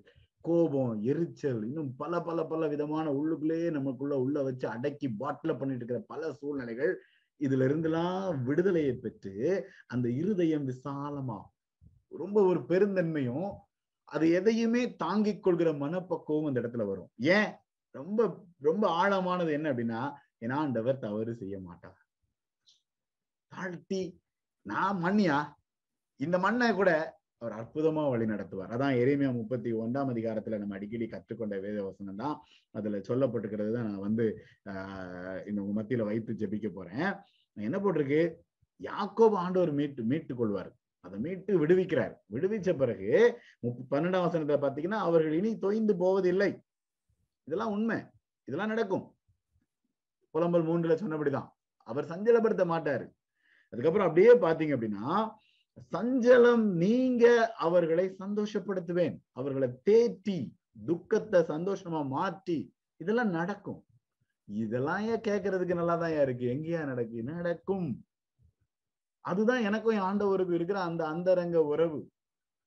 [0.46, 6.00] கோபம் எரிச்சல் இன்னும் பல பல பல விதமான உள்ளுக்குள்ளேயே நமக்குள்ள உள்ள வச்சு அடக்கி பாட்டில பண்ணிட்டு இருக்கிற
[6.06, 6.92] பல சூழ்நிலைகள்
[7.40, 9.35] இதுல இருந்தெல்லாம் விடுதலையை பெற்று
[9.87, 11.38] அந்த இருதயம் விசாலமா
[12.09, 13.48] ரொம்ப ஒரு பெருந்தன்மையும்
[14.09, 17.11] அது எதையுமே தாங்கிக் கொள்கிற மனப்பக்குவம் அந்த இடத்துல வரும்.
[17.37, 17.50] ஏன்?
[17.94, 18.20] ரொம்ப
[18.59, 20.00] ரொம்ப ஆழமானது என்ன அப்படின்னா
[20.40, 22.00] ஏன்னா ஆண்டவர் தவறு செய்ய மாட்டார்.
[23.52, 24.02] தாழ்த்தி
[24.66, 25.38] நான் மண்ணியா?
[26.20, 26.90] இந்த மண்ணை கூட
[27.38, 28.72] அவர் அற்புதமா வழி நடத்துவார்.
[28.75, 32.40] அதான் எரேமியா முப்பத்தி ஒன்றாம் அதிகாரத்துல நம்ம அடிக்கடி கற்றுக்கொண்ட வேத வசனம் தான்.
[32.70, 34.27] அதுல சொல்லப்பட்டிருக்கிறது தான் நான் வந்து
[34.64, 37.12] ஆஹ் இந்த மத்தியில வைத்து ஜெபிக்க போறேன்.
[37.53, 38.35] என்ன போட்டிருக்கு?
[38.81, 40.70] யாக்கோபு ஆண்டவர் மீட்டு மீட்டு கொள்வார்.
[41.01, 42.14] அதை மீட்டு விடுவிக்கிறார்.
[42.33, 46.51] விடுவிச்ச பிறகு முப் பன்னெண்டாம் வசனத்துல பாத்தீங்கன்னா அவர்கள் இனி தொய்ந்து போவதில்லை.
[47.44, 47.99] இதெல்லாம் உண்மை.
[48.44, 49.16] இதெல்லாம் நடக்கும்.
[50.35, 51.49] புலம்பல் மூன்றுல சொன்னபடிதான்.
[51.87, 53.07] அவர் சஞ்சலப்படுத்த மாட்டாரு.
[53.72, 55.05] அதுக்கப்புறம் அப்படியே பாத்தீங்க அப்படின்னா
[55.93, 59.17] சஞ்சலம் நீங்க அவர்களை சந்தோஷப்படுத்துவேன்.
[59.33, 60.39] அவர்களை தேற்றி
[60.87, 63.81] துக்கத்தை சந்தோஷமா மாற்றி இதெல்லாம் நடக்கும்.
[64.49, 66.45] இதெல்லாம் ஏன் கேட்கறதுக்கு நல்லாதான் இருக்கு?
[66.47, 67.23] எங்கேயா நடக்கு?
[67.23, 67.89] நடக்கும்.
[69.21, 72.11] அதுதான் எனக்கும் என் ஆண்டவருக்கு இருக்கிற அந்த அந்தரங்க உறவு.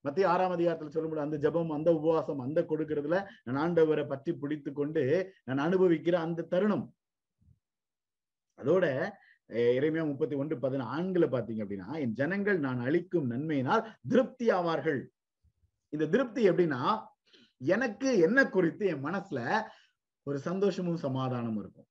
[0.06, 5.34] மத்திய ஆறாம் அதிகாரத்துல சொல்லும்போது அந்த ஜபம் அந்த உபவாசம் அந்த கொடுக்கறதுல நான் ஆண்டவரை பற்றி பிடித்து கொண்டு
[5.44, 6.86] நான் அனுபவிக்கிற அந்த தருணம்.
[8.60, 8.86] அதோட
[9.50, 15.06] இறைமையா முப்பத்தி ஒன்று பதினான்குல பாத்தீங்க அப்படின்னா என் ஜனங்கள் நான் அளிக்கும் நன்மையினால் திருப்தி ஆவார்கள்.
[15.90, 17.02] இந்த திருப்தி எப்படின்னா
[17.58, 19.62] எனக்கு என்ன குறித்து என் மனசுல
[20.24, 21.88] ஒரு சந்தோஷமும் சமாதானமும் இருக்கும்.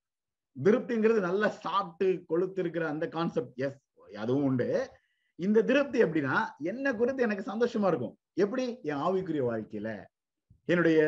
[0.62, 3.83] திருப்திங்கிறது நல்லா சாப்பிட்டு கொளுத்து இருக்கிற அந்த கான்செப்ட் எஸ்
[4.16, 4.90] அதுவும் உண்டு.
[5.35, 8.18] இந்த திருப்தி எப்படின்னா என்ன குறித்து எனக்கு சந்தோஷமா இருக்கும்?
[8.35, 8.79] எப்படி?
[8.83, 10.05] என் ஆவிக்குரிய வாழ்க்கையில.
[10.64, 11.01] என்னுடைய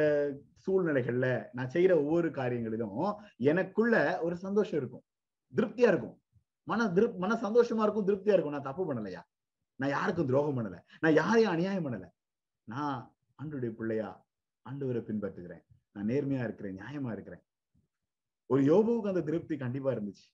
[0.66, 5.04] சூழ்நிலைகள்ல நான் செய்யற ஒவ்வொரு காரியங்களிலும் எனக்குள்ள ஒரு சந்தோஷம் இருக்கும்.
[5.56, 6.19] திருப்தியா இருக்கும்.
[6.70, 8.52] மன திருப் மன சந்தோஷமா இருக்கும் திருப்தியா இருக்கும்.
[8.52, 9.22] நான் தப்பு பண்ணலையா?
[9.74, 10.78] நான் யாருக்கும் துரோகம் பண்ணல.
[11.00, 12.06] நான் யாரையும் அநியாயம் பண்ணல.
[12.64, 14.26] நான் ஆண்டுடைய பிள்ளையா
[14.70, 15.62] ஆண்டவரை பின்பற்றுகிறேன்.
[15.92, 17.42] நான் நேர்மையா இருக்கிறேன் நியாயமா இருக்கிறேன்.
[18.46, 20.26] ஒரு யோபுவுக்கு அந்த திருப்தி கண்டிப்பா இருந்துச்சு.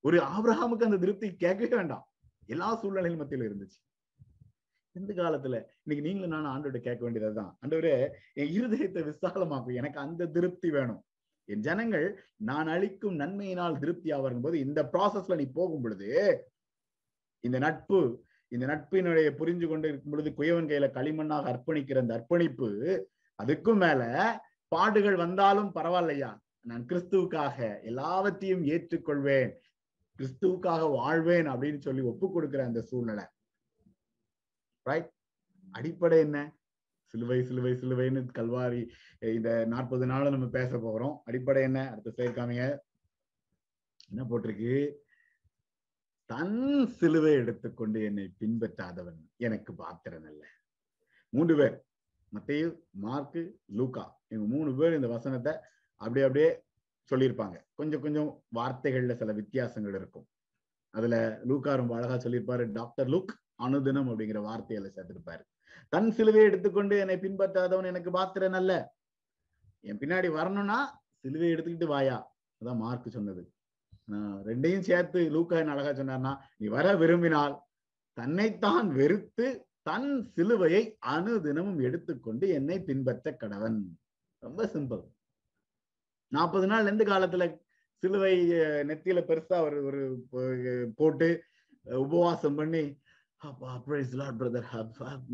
[0.00, 2.04] ஒரு ஆபிரஹாமுக்கு அந்த திருப்தி கேட்கவே வேண்டாம்.
[2.46, 3.78] எல்லா சூழ்நிலையும் மத்தியில இருந்துச்சு.
[4.92, 7.58] இந்த காலத்துல இன்னைக்கு நீங்களும் நானும் ஆண்டோட கேட்க வேண்டியதுதான்.
[7.66, 11.04] ஆண்டவரே என் இருதயத்தை விசாலமாக்கும் எனக்கு அந்த திருப்தி வேணும்.
[11.50, 12.06] என் ஜனங்கள்
[12.40, 16.10] நான் அளிக்கும் நன்மையினால் திருப்தி ஆவரும் போது இந்த ப்ராசஸ்ல நீ போகும் பொழுது
[17.44, 18.00] இந்த நட்பு
[18.52, 22.68] இந்த நட்பினுடைய புரிஞ்சு கொண்டு இருக்கும் பொழுது குயவன் கையில களிமண்ணாக அர்ப்பணிக்கிற அந்த அர்ப்பணிப்பு
[23.38, 24.02] அதுக்கும் மேல
[24.72, 26.30] பாடுகள் வந்தாலும் பரவாயில்லையா?
[26.60, 29.50] நான் கிறிஸ்துவுக்காக எல்லாவற்றையும் ஏற்றுக்கொள்வேன்
[30.18, 33.24] கிறிஸ்துவுக்காக வாழ்வேன் அப்படின்னு சொல்லி ஒப்பு கொடுக்கிற அந்த சூழ்நிலை.
[34.86, 35.10] ரைட்
[35.68, 36.38] அடிப்படை என்ன?
[37.10, 38.82] சிலுவை சிலுவை சிலுவைன்னு கல்வாரி
[39.36, 41.78] இந்த நாற்பது நாள் நம்ம பேச போகிறோம் அடிப்படை என்ன?
[41.90, 42.64] அடுத்த சேர்க்காமீங்க
[44.08, 44.74] என்ன போட்டிருக்கு?
[46.30, 50.42] தன் சிலுவை எடுத்துக்கொண்டு என்னை பின்பற்றாதவன் எனக்கு பாத்திரன் அல்ல.
[51.28, 51.76] மூன்று பேர்
[52.28, 52.66] மத்திய
[53.06, 53.42] மார்க்கு
[53.78, 54.04] லூக்கா.
[54.28, 55.54] இவங்க மூணு பேர் இந்த வசனத்தை
[56.00, 56.50] அப்படியே அப்படியே
[57.10, 57.56] சொல்லியிருப்பாங்க.
[57.74, 60.26] கொஞ்சம் கொஞ்சம் வார்த்தைகள்ல சில வித்தியாசங்கள் இருக்கும்.
[60.94, 62.64] அதுல லூக்கா ரொம்ப அழகா சொல்லியிருப்பாரு.
[62.72, 65.44] டாக்டர் லுக் அனுதினம் அப்படிங்கிற வார்த்தையில சேர்த்திருப்பாரு.
[65.88, 68.72] தன் சிலுவையை எடுத்துக்கொண்டு என்னை பின்பற்றாதவன் எனக்கு பாத்திரன் அல்ல.
[69.80, 70.78] என் பின்னாடி வரணும்னா
[71.22, 72.18] சிலுவையை எடுத்துக்கிட்டு வாயா.
[72.60, 73.42] அதான் மார்க் சொன்னது.
[74.48, 77.54] ரெண்டையும் சேர்த்து லூக்கா என்ன அழகா சொன்னார்னா நீ வர விரும்பினால்
[78.16, 79.46] தன்னைத்தான் வெறுத்து
[79.88, 83.78] தன் சிலுவையை அணுதினமும் எடுத்துக்கொண்டு என்னை பின்பற்ற கடவன்.
[84.42, 85.04] ரொம்ப சிம்பிள்.
[86.32, 87.44] நாற்பது நாள் எந்த காலத்துல
[88.02, 88.34] சிலுவை
[88.88, 89.78] நெத்தியில பெருசா ஒரு
[90.30, 91.28] ஒரு போட்டு
[91.82, 92.82] உபவாசம் பண்ணி
[93.40, 94.66] அப்பா பிரைஸ் லார்ட் பிரதர்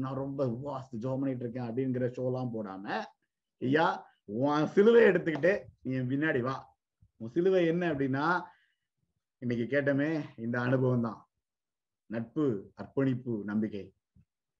[0.02, 2.84] நான் ரொம்ப உபவாசம் ஜோ பண்ணிட்டு இருக்கேன் அப்படிங்கிற ஷோலாம் போடாம
[3.62, 3.86] ஐயா
[4.42, 6.54] உன் சிலுவை எடுத்துக்கிட்டு நீ பின்னாடி வா.
[7.20, 8.24] உன் சிலுவை என்ன அப்படின்னா
[9.42, 11.18] இன்னைக்கு கேட்டமே இந்த அனுபவம் தான்.
[12.10, 12.44] நட்பு
[12.80, 13.84] அர்ப்பணிப்பு நம்பிக்கை.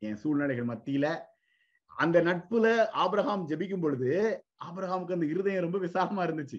[0.03, 1.07] என் சூழ்நிலைகள் மத்தியில
[1.91, 2.67] அந்த நட்புல
[3.03, 4.11] ஆபிரகாம் ஜெபிக்கும் பொழுது
[4.67, 6.59] ஆபிரகாமுக்கு அந்த இருதயம் ரொம்ப விசாலமா இருந்துச்சு.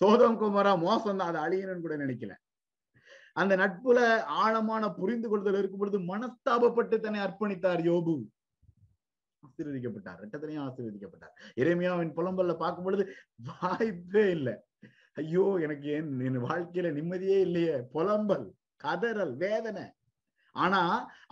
[0.00, 1.30] சோதம் குமாரா மோசம் தான்.
[1.32, 2.32] அதை அழியணும்னு கூட நினைக்கல.
[3.36, 3.98] அந்த நட்புல
[4.42, 8.14] ஆழமான புரிந்து கொள்தல் இருக்கும் பொழுது மனஸ்தாபப்பட்டு தன்னை அர்ப்பணித்தார் யோபு.
[9.42, 10.20] ஆசீர்வதிக்கப்பட்டார்.
[10.22, 11.34] ரெட்டத்திலையும் ஆசீர்வதிக்கப்பட்டார்.
[11.62, 13.04] இறைமையாவின் புலம்பல்ல பார்க்கும் பொழுது
[13.48, 14.54] வாய்ப்பே இல்லை.
[15.14, 17.76] ஐயோ எனக்கு என் என் வாழ்க்கையில நிம்மதியே இல்லையே.
[17.94, 18.46] புலம்பல்
[18.84, 19.84] கதறல் வேதனை.
[20.56, 20.80] ஆனா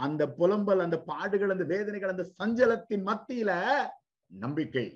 [0.06, 3.50] அந்த புலம்பல் அந்த பாடுகள் அந்த வேதனைகள் அந்த சஞ்சலத்தின் மத்தியில
[4.30, 4.86] நம்பிக்கை.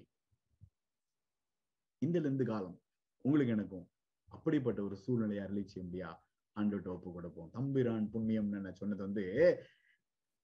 [2.02, 2.78] இந்த லெந்து காலம்
[3.24, 3.86] உங்களுக்கு எனக்கும்
[4.28, 6.10] அப்படிப்பட்ட ஒரு சூழ்நிலையை அருளி செய்ய முடியா
[6.58, 7.50] ஆண்டுகிட்ட ஒப்பு கொடுப்போம்.
[7.56, 9.24] தம்பிரான் புண்ணியம்னு நான் சொன்னது வந்து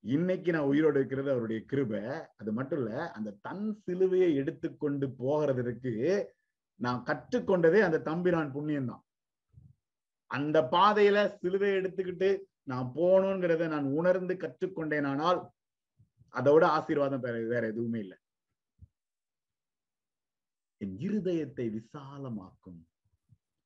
[0.05, 2.03] இன்னைக்கு நான் உயிரோடு இருக்கிறது அவருடைய கிருபை.
[2.40, 5.92] அது மட்டும் இல்ல அந்த தன் சிலுவையை எடுத்துக்கொண்டு போகிறதற்கு
[6.81, 9.03] நான் கற்றுக்கொண்டதே அந்த தம்பிரான் புண்ணியம் தான்
[10.31, 12.29] அந்த பாதையில சிலுவையை எடுத்துக்கிட்டு
[12.70, 15.40] நான் போகணுங்கிறத நான் உணர்ந்து கற்றுக்கொண்டேனானால்
[16.35, 18.18] அதோட ஆசீர்வாதம் வேற எதுவுமே இல்லை.
[20.81, 22.81] என் இருதயத்தை விசாலமாக்கும்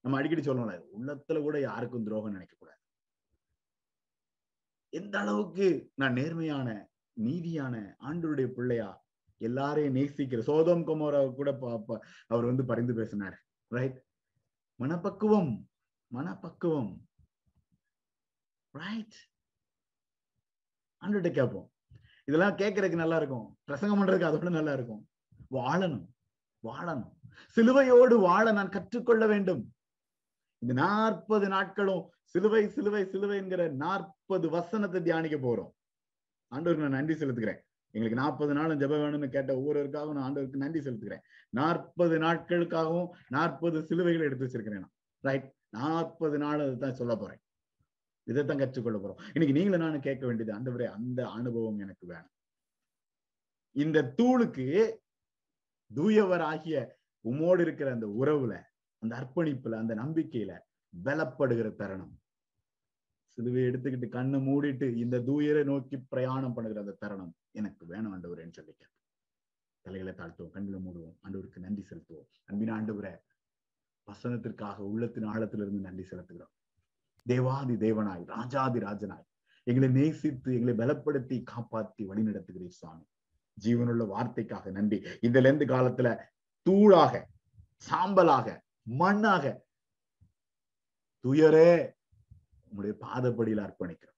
[0.01, 2.79] நம்ம அடிக்கடி சொல்லணும்ல உள்ளத்துல கூட யாருக்கும் துரோகம் நினைக்க கூடாது.
[4.89, 6.89] எந்த அளவுக்கு நான் நேர்மையான
[7.21, 9.05] நீதியான ஆண்டருடைய பிள்ளையா
[9.37, 11.59] எல்லாரையும் நேசிக்கிற சோதம் குமார கூட
[12.27, 13.45] அவர் வந்து பரிந்து பேசினார்.
[13.67, 14.05] ரைட்
[14.75, 15.69] மனப்பக்குவம்
[16.07, 17.07] மனப்பக்குவம்.
[18.71, 19.17] ரைட்
[21.01, 21.71] ஆண்டுகிட்ட கேட்போம்.
[22.25, 23.59] இதெல்லாம் கேட்கறதுக்கு நல்லா இருக்கும்.
[23.65, 25.09] பிரசங்கம் பண்றதுக்கு அதோட நல்லா இருக்கும்.
[25.51, 26.07] வாழணும்.
[26.63, 27.13] வாழணும்.
[27.57, 29.73] சிலுவையோடு வாழ நான் கற்றுக்கொள்ள வேண்டும்.
[30.59, 35.73] இந்த நாற்பது நாட்களும் சிலுவை சிலுவை சிலுவை என்கிற நாற்பது வசனத்தை தியானிக்க போறோம்.
[36.53, 41.23] ஆண்டவருக்கு நான் நன்றி செலுத்துக்கிறேன் எங்களுக்கு நாற்பது நாளும் ஜப வேணும்னு கேட்ட ஒவ்வொருவருக்காகவும் நான் ஆண்டவருக்கு நன்றி செலுத்துக்கிறேன்
[41.49, 44.95] நாற்பது நாட்களுக்காகவும் நாற்பது சிலுவைகளை எடுத்து வச்சிருக்கிறேன் நான்.
[45.21, 47.41] ரைட் நாற்பது நாள் தான் சொல்ல போறேன்.
[48.25, 49.21] இதைத்தான் கற்றுக்கொள்ள போறோம்.
[49.35, 52.35] இன்னைக்கு நீங்களும் நானும் கேட்க வேண்டியது அந்த அந்த அனுபவம் எனக்கு வேணும்.
[53.73, 54.95] இந்த தூளுக்கு
[55.95, 58.55] தூயவர் ஆகிய உமோடு இருக்கிற அந்த உறவுல
[58.99, 60.59] அந்த அர்ப்பணிப்புல அந்த நம்பிக்கையில
[61.05, 62.21] பலப்படுகிற தருணம்.
[63.35, 68.85] சிலுவை எடுத்துக்கிட்டு கண்ணை மூடிட்டு இந்த தூயரை நோக்கி பிரயாணம் பண்ணுகிற அந்த தருணம் எனக்கு வேணும் ஆண்டவரேன்னு சொல்லிக்க
[69.81, 71.17] தலைகளை தாழ்த்துவோம் கண்களை மூடுவோம்.
[71.25, 72.29] ஆண்டவருக்கு நன்றி செலுத்துவோம்.
[72.45, 73.13] அன்பின் ஆண்டவரை
[74.09, 76.55] வசனத்திற்காக உள்ளத்தின் ஆழத்திலிருந்து நன்றி செலுத்துகிறோம்.
[77.23, 79.27] தேவாதி தேவனாய் ராஜாதி ராஜனாய்
[79.63, 83.05] எங்களை நேசித்து எங்களை பலப்படுத்தி காப்பாற்றி வழிநடத்துகிறீர் சுவாமி.
[83.65, 84.99] ஜீவனுள்ள வார்த்தைக்காக நன்றி.
[84.99, 86.09] இதுல இருந்து காலத்துல
[86.71, 87.25] தூளாக
[87.91, 89.55] சாம்பலாக மண்ணாக.
[91.21, 91.93] துயரே
[92.69, 94.17] உங்களுடைய பாதப்படியில் அர்ப்பணிக்கிறோம்.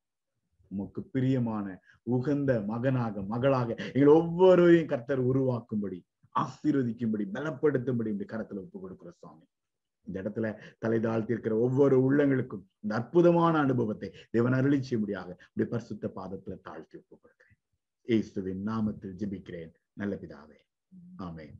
[0.69, 5.99] உமக்கு பிரியமான உகந்த மகனாக மகளாக எங்கள் ஒவ்வொருவரையும் கர்த்தர் உருவாக்கும்படி
[6.41, 9.45] ஆசீர்வதிக்கும்படி பலப்படுத்தும்படி இந்த கரத்துல ஒப்பு கொடுக்கிற சுவாமி.
[10.03, 16.61] இந்த இடத்துல தலை தாழ்த்திருக்கிற ஒவ்வொரு உள்ளங்களுக்கும் இந்த அற்புதமான அனுபவத்தை தேவன் அருளி செய்யும்படியாக இப்படி பரிசுத்த பாதத்துல
[16.61, 17.59] தாழ்த்தி ஒப்பு கொடுக்கிறேன்.
[18.03, 19.75] ஏசுவின் நாமத்தில் ஜெபிக்கிறேன்.
[19.93, 20.59] நல்ல பிதாவே.
[21.19, 21.59] ஆமேன்.